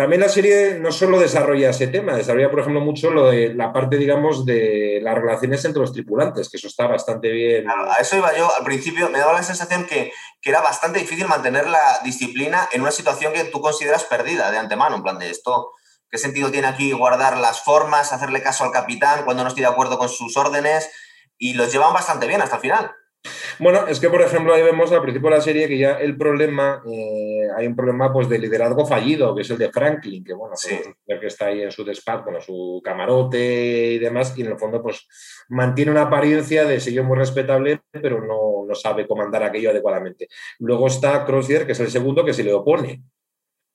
[0.00, 3.70] También la serie no solo desarrolla ese tema, desarrolla, por ejemplo, mucho lo de la
[3.70, 7.68] parte, digamos, de las relaciones entre los tripulantes, que eso está bastante bien.
[7.68, 8.50] a eso iba yo.
[8.56, 12.80] Al principio me daba la sensación que, que, era bastante difícil mantener la disciplina en
[12.80, 15.70] una situación que tú consideras perdida de antemano, en plan de esto.
[16.08, 19.68] ¿Qué sentido tiene aquí guardar las formas, hacerle caso al capitán cuando no estoy de
[19.68, 20.90] acuerdo con sus órdenes?
[21.36, 22.90] Y los llevan bastante bien hasta el final.
[23.58, 26.16] Bueno, es que por ejemplo ahí vemos al principio de la serie que ya el
[26.16, 30.32] problema, eh, hay un problema pues de liderazgo fallido, que es el de Franklin, que
[30.32, 34.52] bueno, pues, que está ahí en su despacho, con su camarote y demás, y en
[34.52, 35.06] el fondo pues
[35.50, 40.28] mantiene una apariencia de sello muy respetable, pero no, no sabe comandar aquello adecuadamente.
[40.58, 43.02] Luego está Crozier, que es el segundo que se le opone,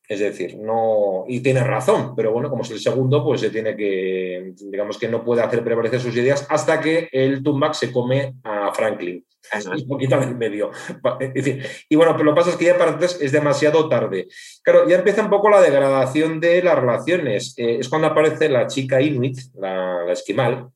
[0.07, 1.25] es decir, no.
[1.27, 4.53] Y tiene razón, pero bueno, como es el segundo, pues se tiene que.
[4.55, 8.71] Digamos que no puede hacer prevalecer sus ideas hasta que el Tumbak se come a
[8.73, 9.25] Franklin.
[9.53, 10.71] Es un poquito en medio.
[11.89, 14.27] y bueno, pero lo que pasa es que ya para entonces es demasiado tarde.
[14.63, 17.53] Claro, ya empieza un poco la degradación de las relaciones.
[17.57, 20.69] Eh, es cuando aparece la chica Inuit, la esquimal,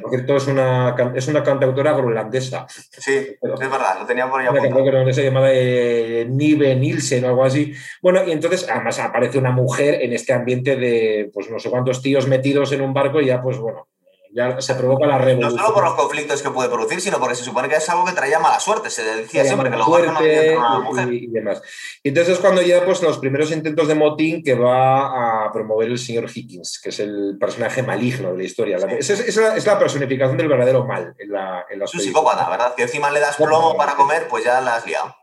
[0.00, 2.66] porque es una, es una cantautora groenlandesa.
[2.68, 7.44] Sí, es verdad, lo tenía por ahí Una cantautora llamada eh, Nive Nielsen o algo
[7.44, 7.72] así.
[8.02, 12.02] Bueno, y entonces además aparece una mujer en este ambiente de pues no sé cuántos
[12.02, 13.88] tíos metidos en un barco y ya pues bueno,
[14.32, 15.56] ya se provoca la revolución.
[15.56, 18.04] No solo por los conflictos que puede producir, sino porque se supone que es algo
[18.04, 18.90] que traía mala suerte.
[18.90, 21.12] Se decía siempre que los barcos no una mujer.
[21.12, 21.62] Y, demás.
[22.02, 25.88] Y entonces es cuando ya pues, los primeros intentos de motín que va a promover
[25.88, 28.76] el señor Higgins, que es el personaje maligno de la historia.
[28.98, 32.74] Es, es, la, personificación del verdadero mal en la, en Es un psicópata, ¿verdad?
[32.74, 35.14] Que encima le das plomo para comer, pues ya la has liado.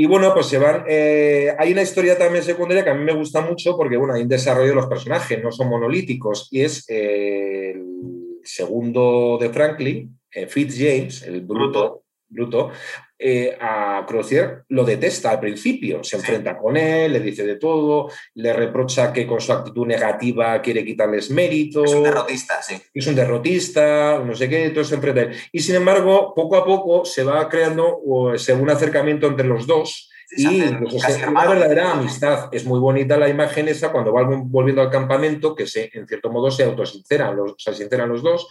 [0.00, 0.84] Y bueno, pues se van.
[0.86, 4.22] Eh, hay una historia también secundaria que a mí me gusta mucho porque, bueno, hay
[4.22, 6.46] un desarrollo de los personajes, no son monolíticos.
[6.52, 12.70] Y es eh, el segundo de Franklin, eh, Fitzjames, el bruto, bruto
[13.18, 18.10] eh, a Crozier lo detesta al principio, se enfrenta con él, le dice de todo,
[18.34, 21.84] le reprocha que con su actitud negativa quiere quitarles mérito.
[21.84, 22.80] Es un derrotista, sí.
[22.94, 27.04] Es un derrotista, no sé qué, todo se enfrenta Y sin embargo, poco a poco
[27.04, 30.10] se va creando un acercamiento entre los dos.
[30.36, 32.50] y una verdadera amistad.
[32.52, 36.30] Es muy bonita la imagen esa cuando van volviendo al campamento, que se, en cierto
[36.30, 38.46] modo se autosinceran, los, se sinceran los dos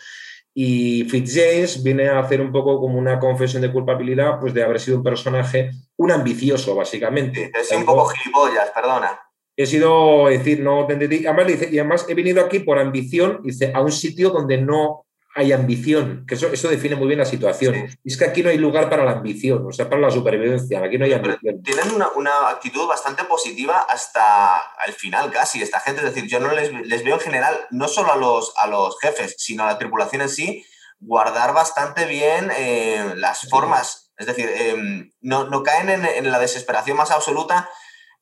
[0.60, 4.80] y Fitzjames viene a hacer un poco como una confesión de culpabilidad, pues de haber
[4.80, 7.51] sido un personaje, un ambicioso, básicamente.
[7.53, 9.20] Es un poco gilipollas, perdona.
[9.55, 13.82] He sido, decir, no además, dice, y además he venido aquí por ambición, dice, a
[13.82, 15.05] un sitio donde no
[15.38, 17.88] hay ambición, que eso, eso define muy bien la situación.
[18.03, 20.97] Es que aquí no hay lugar para la ambición, o sea, para la supervivencia, aquí
[20.97, 21.61] no hay ambición.
[21.61, 26.51] Tienen una, actitud bastante positiva hasta el final casi, esta gente, es decir, yo no
[26.53, 30.23] les, veo en general, no solo a los, a los jefes, sino a la tripulación
[30.23, 30.65] en sí,
[30.99, 36.39] guardar bastante bien eh, las formas, es decir, em, no, no, caen en, en la
[36.39, 37.69] desesperación más absoluta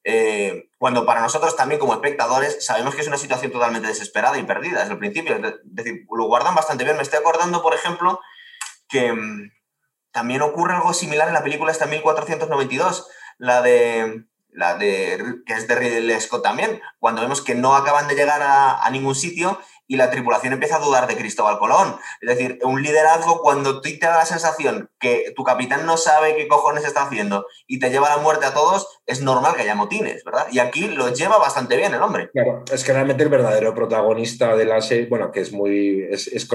[0.08, 4.44] eh, cuando para nosotros también como espectadores sabemos que es una situación totalmente desesperada y
[4.44, 5.36] perdida desde el principio.
[5.36, 6.96] Es decir, lo guardan bastante bien.
[6.96, 8.20] Me estoy acordando, por ejemplo,
[8.88, 9.52] que mm,
[10.12, 13.08] también ocurre algo similar en la película esta 1492,
[13.40, 18.08] la de la de que es de Ridley Scott también, cuando vemos que no acaban
[18.08, 21.96] de llegar a, a ningún sitio y la tripulación empieza a dudar de Cristóbal Colón.
[22.22, 26.36] Es decir, un liderazgo cuando tú te da la sensación que tu capitán no sabe
[26.36, 29.76] qué cojones está haciendo y te lleva la muerte a todos, es normal que haya
[29.76, 30.48] motines, ¿verdad?
[30.52, 32.30] Y aquí lo lleva bastante bien el hombre.
[32.32, 36.28] Claro, es que realmente el verdadero protagonista de la serie, bueno, que es muy, es,
[36.28, 36.48] es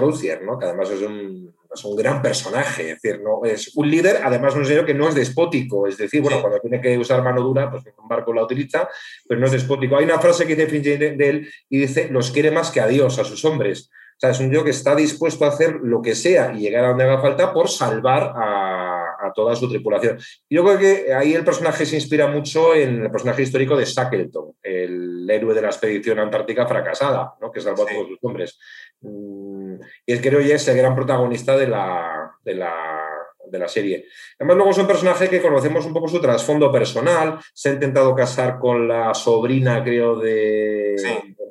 [0.42, 0.58] ¿no?
[0.58, 4.54] Que además es un es un gran personaje, es decir, no, es un líder, además
[4.54, 7.70] un señor que no es despótico, es decir, bueno, cuando tiene que usar mano dura,
[7.70, 8.88] pues en un barco la utiliza,
[9.28, 9.96] pero no es despótico.
[9.96, 12.86] Hay una frase que dice Finch de él y dice, los quiere más que a
[12.86, 13.90] Dios, a sus hombres.
[13.90, 16.84] O sea, es un tío que está dispuesto a hacer lo que sea y llegar
[16.84, 20.18] a donde haga falta por salvar a, toda su tripulación.
[20.50, 24.56] Yo creo que ahí el personaje se inspira mucho en el personaje histórico de Shackleton,
[24.62, 27.50] el héroe de la expedición antártica fracasada, ¿no?
[27.50, 28.58] que salvó a todos sus hombres.
[29.00, 29.74] Mm,
[30.06, 33.10] y él creo que es el gran protagonista de la, de la
[33.50, 34.06] de la serie.
[34.38, 37.40] Además, luego es un personaje que conocemos un poco su trasfondo personal.
[37.52, 40.94] Se ha intentado casar con la sobrina, creo, de,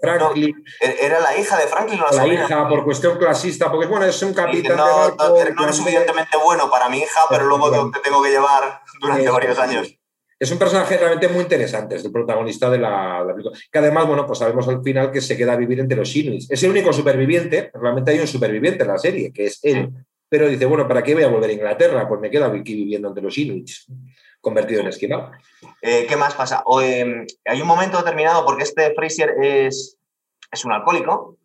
[0.02, 0.64] Franklin.
[0.82, 4.06] E-, ¿Era la hija de Franklin o la, la hija, por cuestión clasista, porque bueno,
[4.06, 7.46] es un capitán no, de barco, no, no, es suficientemente bueno para mi hija, pero
[7.46, 9.99] luego te tengo que llevar durante varios años.
[10.40, 13.58] Es un personaje realmente muy interesante, es el protagonista de la, película.
[13.70, 16.50] Que además, bueno, pues sabemos al final que se queda a vivir entre los Inuits.
[16.50, 19.90] Es el único superviviente, realmente hay un superviviente en la serie, que es él.
[20.30, 22.08] Pero dice, bueno, ¿para qué voy a volver a Inglaterra?
[22.08, 23.88] Pues me quedo aquí viviendo entre los Inuits,
[24.40, 25.32] convertido en esquimal.
[25.82, 26.64] Eh, ¿Qué más pasa?
[26.84, 29.98] Em, hay un momento determinado, porque este Fraser es,
[30.52, 31.39] es un alcohólico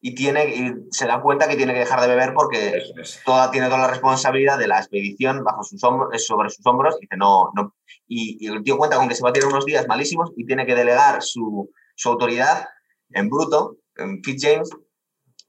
[0.00, 2.82] y, tiene, y se da cuenta que tiene que dejar de beber porque
[3.24, 6.96] toda, tiene toda la responsabilidad de la expedición bajo sus hombros, sobre sus hombros.
[6.98, 7.74] Y dice, no, no.
[8.06, 10.66] Y, el tío cuenta con que se va a tirar unos días malísimos y tiene
[10.66, 12.68] que delegar su, su autoridad
[13.10, 14.70] en bruto, en Fitzjames,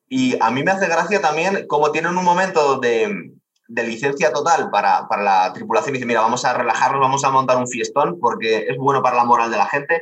[0.09, 3.33] y a mí me hace gracia también como tienen un momento de,
[3.67, 7.67] licencia total para, la tripulación y dice, mira, vamos a relajarnos, vamos a montar un
[7.67, 10.01] fiestón porque es bueno para la moral de la gente.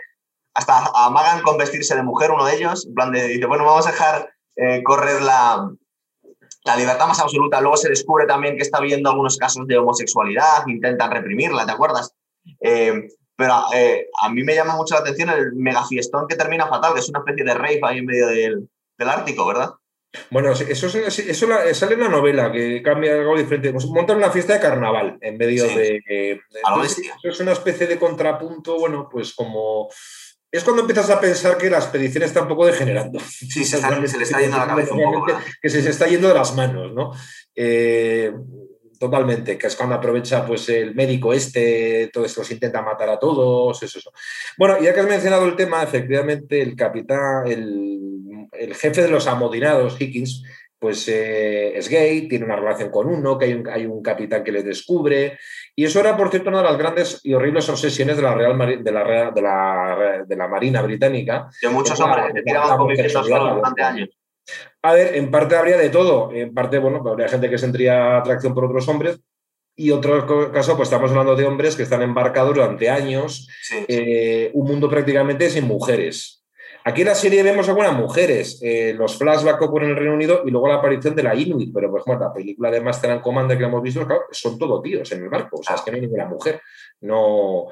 [0.54, 3.88] Hasta amagan con vestirse de mujer uno de ellos, en plan de, dice, bueno, vamos
[3.88, 5.70] a dejar eh, correr la,
[6.64, 7.62] la libertad más absoluta.
[7.62, 12.14] Luego se descubre también que está habiendo algunos casos de homosexualidad, intentan reprimirla, ¿te acuerdas?
[12.62, 16.94] Eh, pero eh, a mí me llama mucho la atención el megafiestón que termina fatal,
[16.94, 19.72] que es una especie de rave ahí en medio del, del Ártico, ¿verdad?
[20.30, 23.74] Bueno, eso, eso sale en la novela, que cambia algo diferente.
[23.74, 26.02] Pues montan una fiesta de carnaval en medio de...
[26.50, 29.90] eso es una especie de contrapunto, bueno, pues como...
[30.56, 33.20] Es cuando empiezas a pensar que la expedición está un poco degenerando.
[33.20, 35.28] Sí, se, le está yendo la cabeza un poco.
[35.62, 37.12] Que se, se está yendo de las manos, ¿no?
[37.56, 38.32] Eh,
[39.00, 43.20] totalmente, que es cuando aprovecha pues el médico este, todo esto se intenta matar a
[43.20, 44.12] todos, eso, eso.
[44.58, 47.96] Bueno, ya que has mencionado el tema, efectivamente el capitán, el
[48.60, 50.44] el jefe de los amodinados, Higgins,
[50.86, 54.44] pues eh, es gay, tiene una relación con uno, que hay un, hay un, capitán
[54.44, 55.40] que le descubre.
[55.76, 58.56] Y eso era, por cierto, una de las grandes y horribles obsesiones de la, Real
[58.56, 61.48] de la, de la, de la Marina Británica.
[61.60, 64.10] De muchos hombres que tiraban durante años.
[64.84, 66.32] A ver, en parte habría de todo.
[66.32, 69.20] En parte, bueno, habría gente que sentiría atracción por otros hombres,
[69.76, 73.50] y otro caso, pues estamos hablando de hombres que están embarcados durante años,
[73.88, 76.45] eh, un mundo prácticamente sin mujeres.
[76.88, 80.14] Aquí en la serie vemos algunas mujeres, eh, los flashbacks que ocurren en el Reino
[80.14, 83.10] Unido y luego la aparición de la Inuit, pero por ejemplo la película de Master
[83.10, 85.90] and Commander que hemos visto, son todo tíos en el barco, o sea, es que
[85.90, 86.62] no hay ninguna mujer.
[87.02, 87.66] No...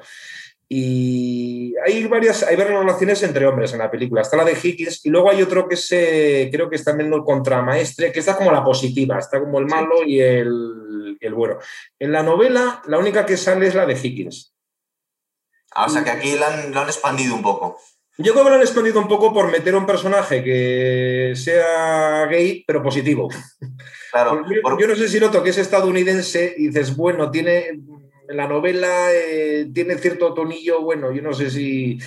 [0.68, 4.22] Y hay varias, hay varias relaciones entre hombres en la película.
[4.22, 7.22] Está la de Higgins y luego hay otro que se, creo que es también el
[7.22, 11.58] contramaestre, que está como la positiva, está como el malo y el, el bueno.
[12.00, 14.52] En la novela, la única que sale es la de Higgins.
[15.72, 16.46] Ah, o sea que aquí lo
[16.80, 17.78] han expandido un poco.
[18.16, 22.62] Yo creo que lo han escondido un poco por meter un personaje que sea gay,
[22.66, 23.28] pero positivo.
[24.12, 24.44] Claro,
[24.78, 27.80] yo, no sé si noto que es estadounidense y dices, bueno, tiene.
[28.28, 31.98] La novela eh, tiene cierto tonillo, bueno, yo no sé si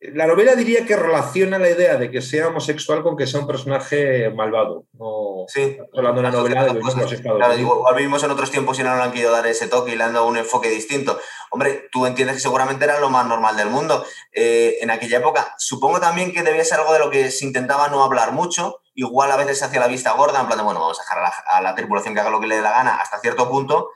[0.00, 3.46] la novela diría que relaciona la idea de que sea homosexual con que sea un
[3.46, 4.86] personaje malvado.
[4.94, 5.76] No, sí.
[5.94, 8.96] Hablando de la novela de los Estados claro, igual vivimos en otros tiempos y no
[8.96, 11.20] le han querido dar ese toque y le han dado un enfoque distinto.
[11.50, 15.54] Hombre, tú entiendes que seguramente era lo más normal del mundo eh, en aquella época.
[15.58, 18.80] Supongo también que debía ser algo de lo que se intentaba no hablar mucho.
[18.94, 21.18] Igual a veces se hacía la vista gorda, en plan de, bueno, vamos a dejar
[21.18, 23.50] a la, a la tripulación que haga lo que le dé la gana hasta cierto
[23.50, 23.90] punto,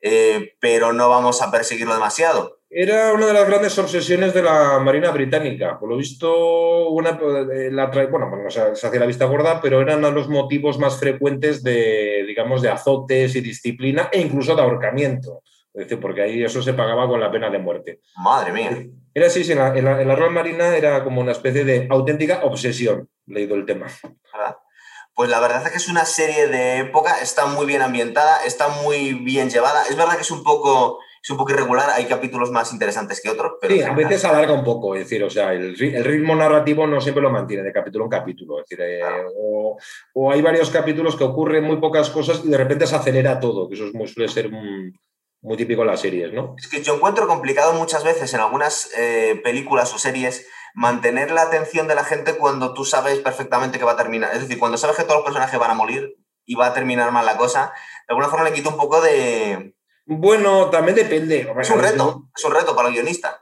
[0.00, 2.59] eh, pero no vamos a perseguirlo demasiado.
[2.72, 5.76] Era una de las grandes obsesiones de la Marina Británica.
[5.76, 7.18] Por lo visto, una,
[7.52, 11.64] eh, la, bueno, bueno se, hacía la vista gorda, pero eran los motivos más frecuentes
[11.64, 15.42] de, digamos, de azotes y disciplina e incluso de ahorcamiento.
[15.74, 18.02] Es decir, porque ahí eso se pagaba con la pena de muerte.
[18.16, 18.86] Madre mía.
[19.12, 23.08] Era así, en la, en la, Royal Marina era como una especie de auténtica obsesión,
[23.26, 23.88] leído el tema.
[25.12, 28.68] Pues la verdad es que es una serie de época, está muy bien ambientada, está
[28.68, 29.82] muy bien llevada.
[29.90, 33.30] Es verdad que es un poco es un poco irregular, hay capítulos más interesantes que
[33.30, 33.52] otros.
[33.60, 37.00] Pero sí, a veces alarga un poco, es decir, o sea, el, ritmo narrativo no
[37.00, 39.02] siempre lo mantiene de capítulo en capítulo, es decir, eh,
[40.14, 43.68] o, hay varios capítulos que ocurren muy pocas cosas y de repente se acelera todo,
[43.68, 44.50] que eso es muy, suele ser
[45.42, 46.54] muy típico en las series, ¿no?
[46.58, 51.42] Es que yo encuentro complicado muchas veces en algunas eh, películas o series mantener la
[51.42, 54.34] atención de la gente cuando tú sabes perfectamente que va a terminar.
[54.34, 56.16] Es decir, cuando sabes que todos los personajes van a morir,
[56.46, 57.72] iba a terminar mal la cosa,
[58.08, 59.74] de alguna forma le quito un poco de...
[60.06, 61.48] Bueno, también depende.
[61.60, 63.39] Es un reto, es un reto para el guionista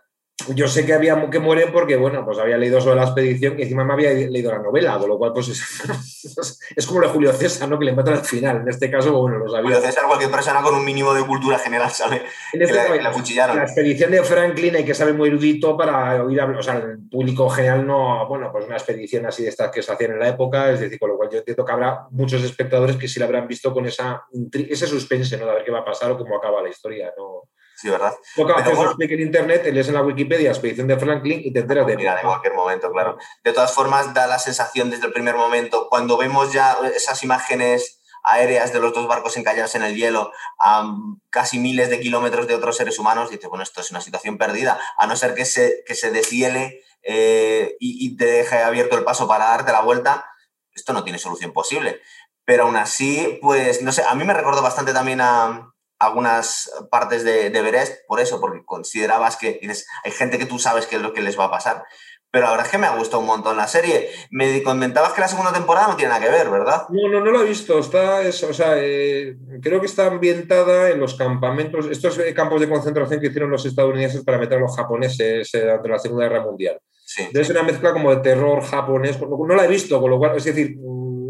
[0.54, 3.62] yo sé que había que mueren porque, bueno, pues había leído sobre la expedición y
[3.62, 7.32] encima me había leído la novela, con lo cual, pues es, como lo de Julio
[7.32, 7.78] César, ¿no?
[7.78, 8.62] Que le matan al final.
[8.62, 9.62] En este caso, bueno, lo sabía.
[9.62, 12.22] Julio César, cualquier persona con un mínimo de cultura general sabe
[12.52, 13.56] en este que la, cuchillaron.
[13.56, 16.98] La expedición de Franklin hay que saber muy erudito para oír hablar, o sea, el
[17.08, 20.28] público general no, bueno, pues una expedición así de estas que se hacían en la
[20.28, 23.26] época, es decir, con lo cual yo entiendo que habrá muchos espectadores que sí la
[23.26, 25.46] habrán visto con esa, ese suspense, ¿no?
[25.46, 27.48] De ver qué va a pasar o cómo acaba la historia, ¿no?
[27.80, 28.12] Sí, ¿verdad?
[28.34, 31.86] Toca hacer bueno, en internet, lees en la Wikipedia Expedición de Franklin y te enteras
[31.86, 31.96] de...
[31.96, 33.16] Mira, en cualquier momento, claro.
[33.44, 38.02] De todas formas, da la sensación desde el primer momento, cuando vemos ya esas imágenes
[38.24, 40.92] aéreas de los dos barcos encallados en el hielo a
[41.30, 44.80] casi miles de kilómetros de otros seres humanos, dice, bueno, esto es una situación perdida,
[44.98, 49.04] a no ser que se, que se deshiele eh, y, y te deje abierto el
[49.04, 50.26] paso para darte la vuelta,
[50.74, 52.00] esto no tiene solución posible.
[52.44, 57.24] Pero aún así, pues, no sé, a mí me recordó bastante también a, algunas partes
[57.24, 59.60] de, de Berest, por eso, porque considerabas que
[60.04, 61.84] hay gente que tú sabes qué es lo que les va a pasar.
[62.30, 64.10] Pero la verdad es que me ha gustado un montón la serie.
[64.30, 66.82] Me comentabas que la segunda temporada no tiene nada que ver, ¿verdad?
[66.90, 67.78] No, no, no la he visto.
[67.78, 73.20] Está, o sea, eh, creo que está ambientada en los campamentos, estos campos de concentración
[73.20, 76.78] que hicieron los estadounidenses para meter a los japoneses eh, durante la Segunda Guerra Mundial.
[77.02, 77.26] Sí.
[77.32, 79.18] Es una mezcla como de terror japonés.
[79.18, 80.76] No la he visto, con lo cual, es decir,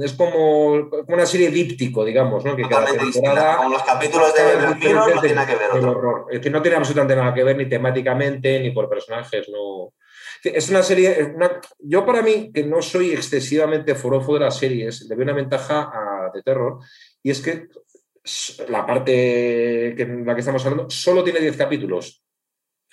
[0.03, 2.55] es como, una serie díptico, digamos, ¿no?
[2.55, 3.57] Que Totalmente distinta.
[3.57, 5.85] Con los capítulos de Vampiro no tiene nada que ver.
[5.85, 6.27] Horror.
[6.31, 9.95] Es que no tiene absolutamente nada que ver ni temáticamente ni por personajes, no.
[10.43, 11.35] Es una serie,
[11.81, 15.91] yo para mí, que no soy excesivamente forofo de las series, le veo una ventaja
[15.93, 16.79] a, de terror,
[17.23, 17.67] y es que
[18.69, 22.25] la parte que, en la que estamos hablando solo tiene 10 capítulos.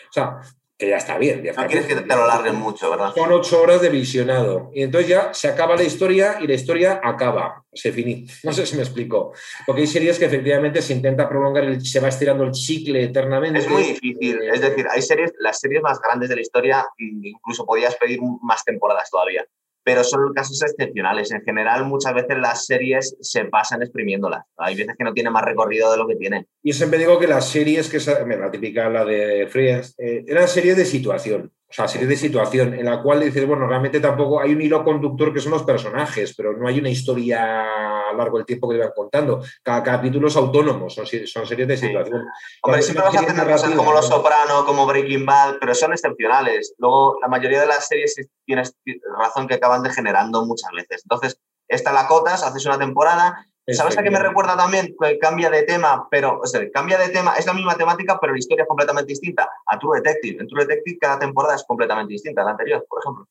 [0.10, 0.40] O sea,
[0.78, 1.44] que ya está bien.
[1.44, 3.14] no quieres que te lo alarguen mucho, ¿verdad?
[3.14, 4.72] Son ocho horas de visionado.
[4.74, 8.28] Y entonces ya se acaba la historia y la historia acaba, se finí.
[8.44, 9.34] No sé si me explico.
[9.66, 13.60] Porque hay series que efectivamente se intenta prolongar, se va estirando el chicle eternamente.
[13.60, 14.42] Es muy difícil.
[14.42, 18.64] Es decir, hay series, las series más grandes de la historia, incluso podías pedir más
[18.66, 19.46] temporadas todavía
[19.86, 21.32] pero son casos excepcionales.
[21.32, 24.44] En general, muchas veces las series se pasan exprimiéndolas.
[24.58, 26.48] Hay veces que no tiene más recorrido de lo que tiene.
[26.64, 28.00] Y siempre digo que las series, que
[28.36, 31.52] la típica, la de Friends, eh, eran series de situación.
[31.68, 34.84] O sea, series de situación en la cual dices, bueno, realmente tampoco hay un hilo
[34.84, 38.70] conductor que son los personajes, pero no hay una historia a lo largo del tiempo
[38.70, 39.42] que te van contando.
[39.64, 42.24] Cada capítulo es autónomo, son, son series de situación.
[42.62, 46.76] Hombre, siempre vas a tener cosas como Los Soprano, como Breaking Bad, pero son excepcionales.
[46.78, 48.76] Luego, la mayoría de las series tienes
[49.18, 51.02] razón que acaban degenerando muchas veces.
[51.04, 54.96] Entonces, esta la cotas, haces una temporada ¿Sabes a qué me recuerda también?
[55.00, 58.34] Que cambia de tema, pero, o sea, cambia de tema, es la misma temática, pero
[58.34, 59.50] la historia es completamente distinta.
[59.66, 60.42] A True Detective.
[60.42, 63.28] En True Detective cada temporada es completamente distinta a la anterior, por ejemplo.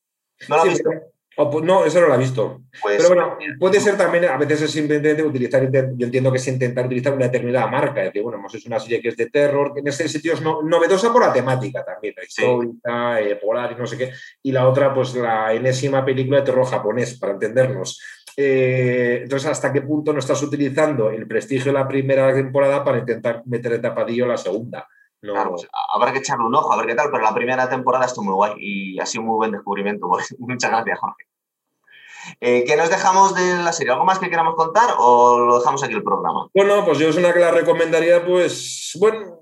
[0.49, 0.89] ¿No la has visto?
[1.63, 2.61] no, eso no lo he visto.
[2.81, 6.47] Pues, pero bueno, puede ser también, a veces es simplemente utilizar, yo entiendo que es
[6.47, 9.29] intentar utilizar una determinada marca, es decir, bueno, pues es una serie que es de
[9.29, 13.75] terror, en ese sentido es novedosa por la temática también, la histórica, eh, polar y
[13.75, 14.11] no sé qué,
[14.43, 17.99] y la otra, pues la enésima película de terror japonés, para entendernos.
[18.37, 22.99] Eh, entonces, ¿hasta qué punto no estás utilizando el prestigio de la primera temporada para
[22.99, 24.87] intentar meter de tapadillo la segunda?
[25.21, 28.05] Claro, pues, habrá que echarle un ojo a ver qué tal, pero la primera temporada
[28.05, 30.07] estuvo muy guay y ha sido un muy buen descubrimiento.
[30.07, 31.25] Pues, muchas gracias, Jorge.
[32.41, 33.93] Eh, ¿Qué nos dejamos de la serie?
[33.93, 36.47] ¿Algo más que queramos contar o lo dejamos aquí el programa?
[36.53, 39.37] Bueno, pues yo es una que la recomendaría, pues, bueno,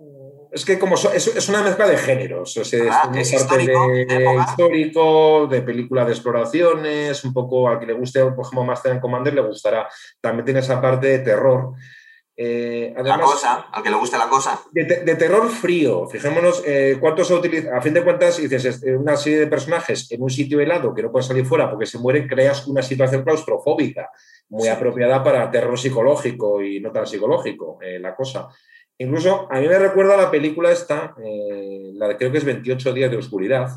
[0.53, 5.61] es que como es, una mezcla de géneros, es, ah, es histórico, de, histórico, de
[5.63, 9.89] película de exploraciones, un poco al que le guste, por ejemplo, Master Commander le gustará.
[10.21, 11.73] También tiene esa parte de terror.
[12.35, 14.59] Eh, la cosa, al que le guste la cosa.
[14.71, 16.07] De, terror frío.
[16.07, 17.75] Fijémonos eh, cuánto se utiliza.
[17.75, 21.11] A fin de cuentas, dices, una serie de personajes en un sitio helado que no
[21.11, 24.11] pueden salir fuera porque se mueren, creas una situación claustrofóbica
[24.49, 28.49] muy apropiada para terror psicológico y no tan psicológico, eh, la cosa.
[28.99, 32.93] Incluso a mí me recuerda la película esta, eh, la de creo que es 28
[32.93, 33.69] días de oscuridad,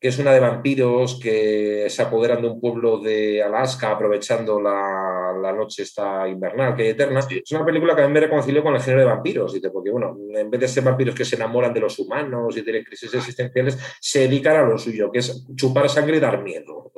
[0.00, 5.07] que es una de vampiros que se apoderan de un pueblo de Alaska aprovechando la,
[5.32, 7.20] la noche esta invernal que hay eterna.
[7.20, 10.16] Es una película que a mí me reconcilió con el género de vampiros, porque bueno,
[10.34, 13.78] en vez de ser vampiros que se enamoran de los humanos y tienen crisis existenciales,
[14.00, 16.92] se dedican a lo suyo, que es chupar sangre y dar miedo.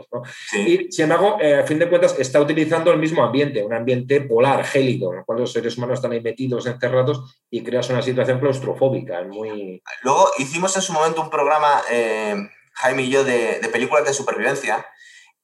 [0.52, 4.20] Y sin embargo, eh, a fin de cuentas, está utilizando el mismo ambiente, un ambiente
[4.22, 8.02] polar, gélido, en el cual los seres humanos están ahí metidos, encerrados y creas una
[8.02, 9.22] situación claustrofóbica.
[9.24, 9.82] Muy...
[10.02, 11.82] Luego hicimos en su momento un programa...
[11.90, 12.34] Eh
[12.80, 14.86] Jaime y yo, de, películas de supervivencia.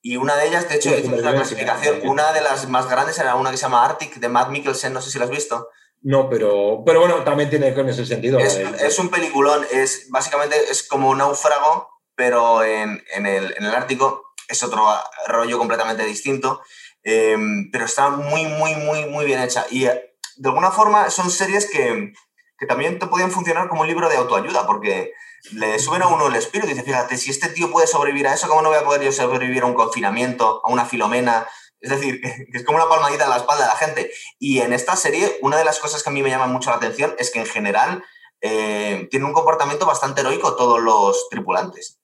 [0.06, 1.98] Y una de ellas, de hecho, hicimos una clasificación.
[2.04, 5.00] Una de las más grandes era una que se llama Arctic, de Matt Mikkelsen, no
[5.00, 5.68] sé si lo has visto.
[6.00, 8.38] No, pero, pero bueno, también tiene con ese sentido.
[8.38, 14.86] Es, un peliculón, es básicamente es como un náufrago, pero en, el, Ártico es otro
[15.26, 16.62] rollo completamente distinto.
[17.02, 19.66] em, pero está muy, muy, muy, muy bien hecha.
[19.72, 22.12] Y de alguna forma son series que,
[22.60, 25.14] que también te podían funcionar como un libro de autoayuda, porque
[25.52, 28.34] le suben a uno el espíritu y dice, fíjate, si este tío puede sobrevivir a
[28.34, 31.46] eso, ¿cómo no voy a poder yo sobrevivir a un confinamiento, a una filomena?
[31.80, 32.20] Es decir,
[32.52, 34.10] que es como una palmadita en la espalda de la gente.
[34.38, 36.76] Y en esta serie, una de las cosas que a mí me llama mucho la
[36.76, 38.04] atención es que en general
[38.40, 42.00] eh, tienen un comportamiento bastante heroico todos los tripulantes.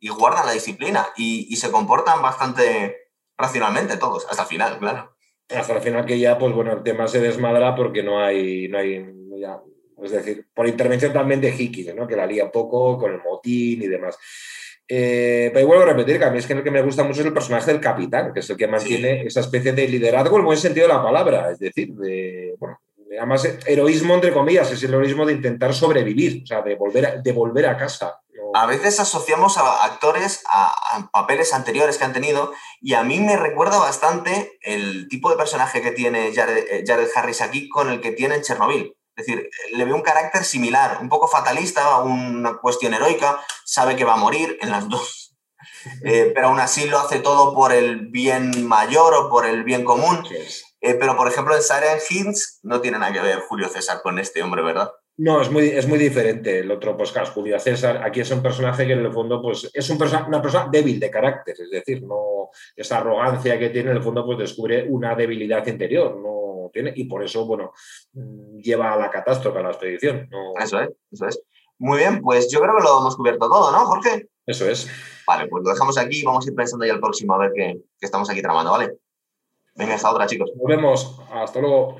[0.00, 5.16] Y guardan la disciplina y, se comportan bastante racionalmente todos, hasta el final, claro.
[5.48, 8.78] Hasta el final que ya, pues bueno, el tema se desmadra porque no hay, no
[8.78, 8.96] hay
[10.02, 12.06] es decir, por intervención también de Hickey, ¿no?
[12.06, 14.16] que la lía poco con el motín y demás.
[14.86, 17.20] Eh, pero vuelvo a repetir que a mí es que el que me gusta mucho
[17.20, 20.40] es el personaje del capitán, que es el que mantiene esa especie de liderazgo en
[20.40, 22.78] el buen sentido de la palabra, es decir, de, bueno,
[23.18, 27.16] además heroísmo entre comillas, es el heroísmo de intentar sobrevivir, o sea, de volver a,
[27.16, 28.20] de volver a casa.
[28.56, 33.36] A veces asociamos a actores a, papeles anteriores que han tenido y a mí me
[33.36, 38.00] recuerda bastante el tipo de personaje que tiene Jared, eh, Jared Harris aquí con el
[38.00, 38.94] que tiene en Chernobyl.
[39.16, 44.04] Es decir, le veo un carácter similar, un poco fatalista, una cuestión heroica, sabe que
[44.04, 45.36] va a morir en las dos,
[46.04, 49.84] eh, pero aún así lo hace todo por el bien mayor o por el bien
[49.84, 50.26] común.
[50.80, 54.18] Eh, pero, por ejemplo, en Siren Hints no tiene nada que ver Julio César con
[54.18, 54.90] este hombre, ¿verdad?
[55.16, 58.02] No, es muy, es muy diferente el otro podcast, Julio César.
[58.04, 61.10] Aquí es un personaje que en el fondo pues, es un una persona débil de
[61.10, 62.34] carácter, es decir, no
[62.76, 67.04] esa arrogancia que tiene en el fondo pues descubre una debilidad interior, no tiene, y
[67.04, 67.72] por eso, bueno,
[68.12, 70.28] mm, lleva a la catástrofe a la expedición.
[70.60, 71.42] Eso es, eso es.
[71.78, 74.28] Muy bien, pues yo creo que lo hemos cubierto todo, ¿no, Jorge?
[74.46, 74.88] Eso es.
[75.26, 77.52] Vale, pues lo dejamos aquí y vamos a ir pensando ya el próximo a ver
[77.54, 78.98] qué, qué estamos aquí tramando, ¿vale?
[79.74, 80.50] Venga, hasta otra, chicos.
[80.54, 81.20] Nos vemos.
[81.32, 81.96] Hasta luego.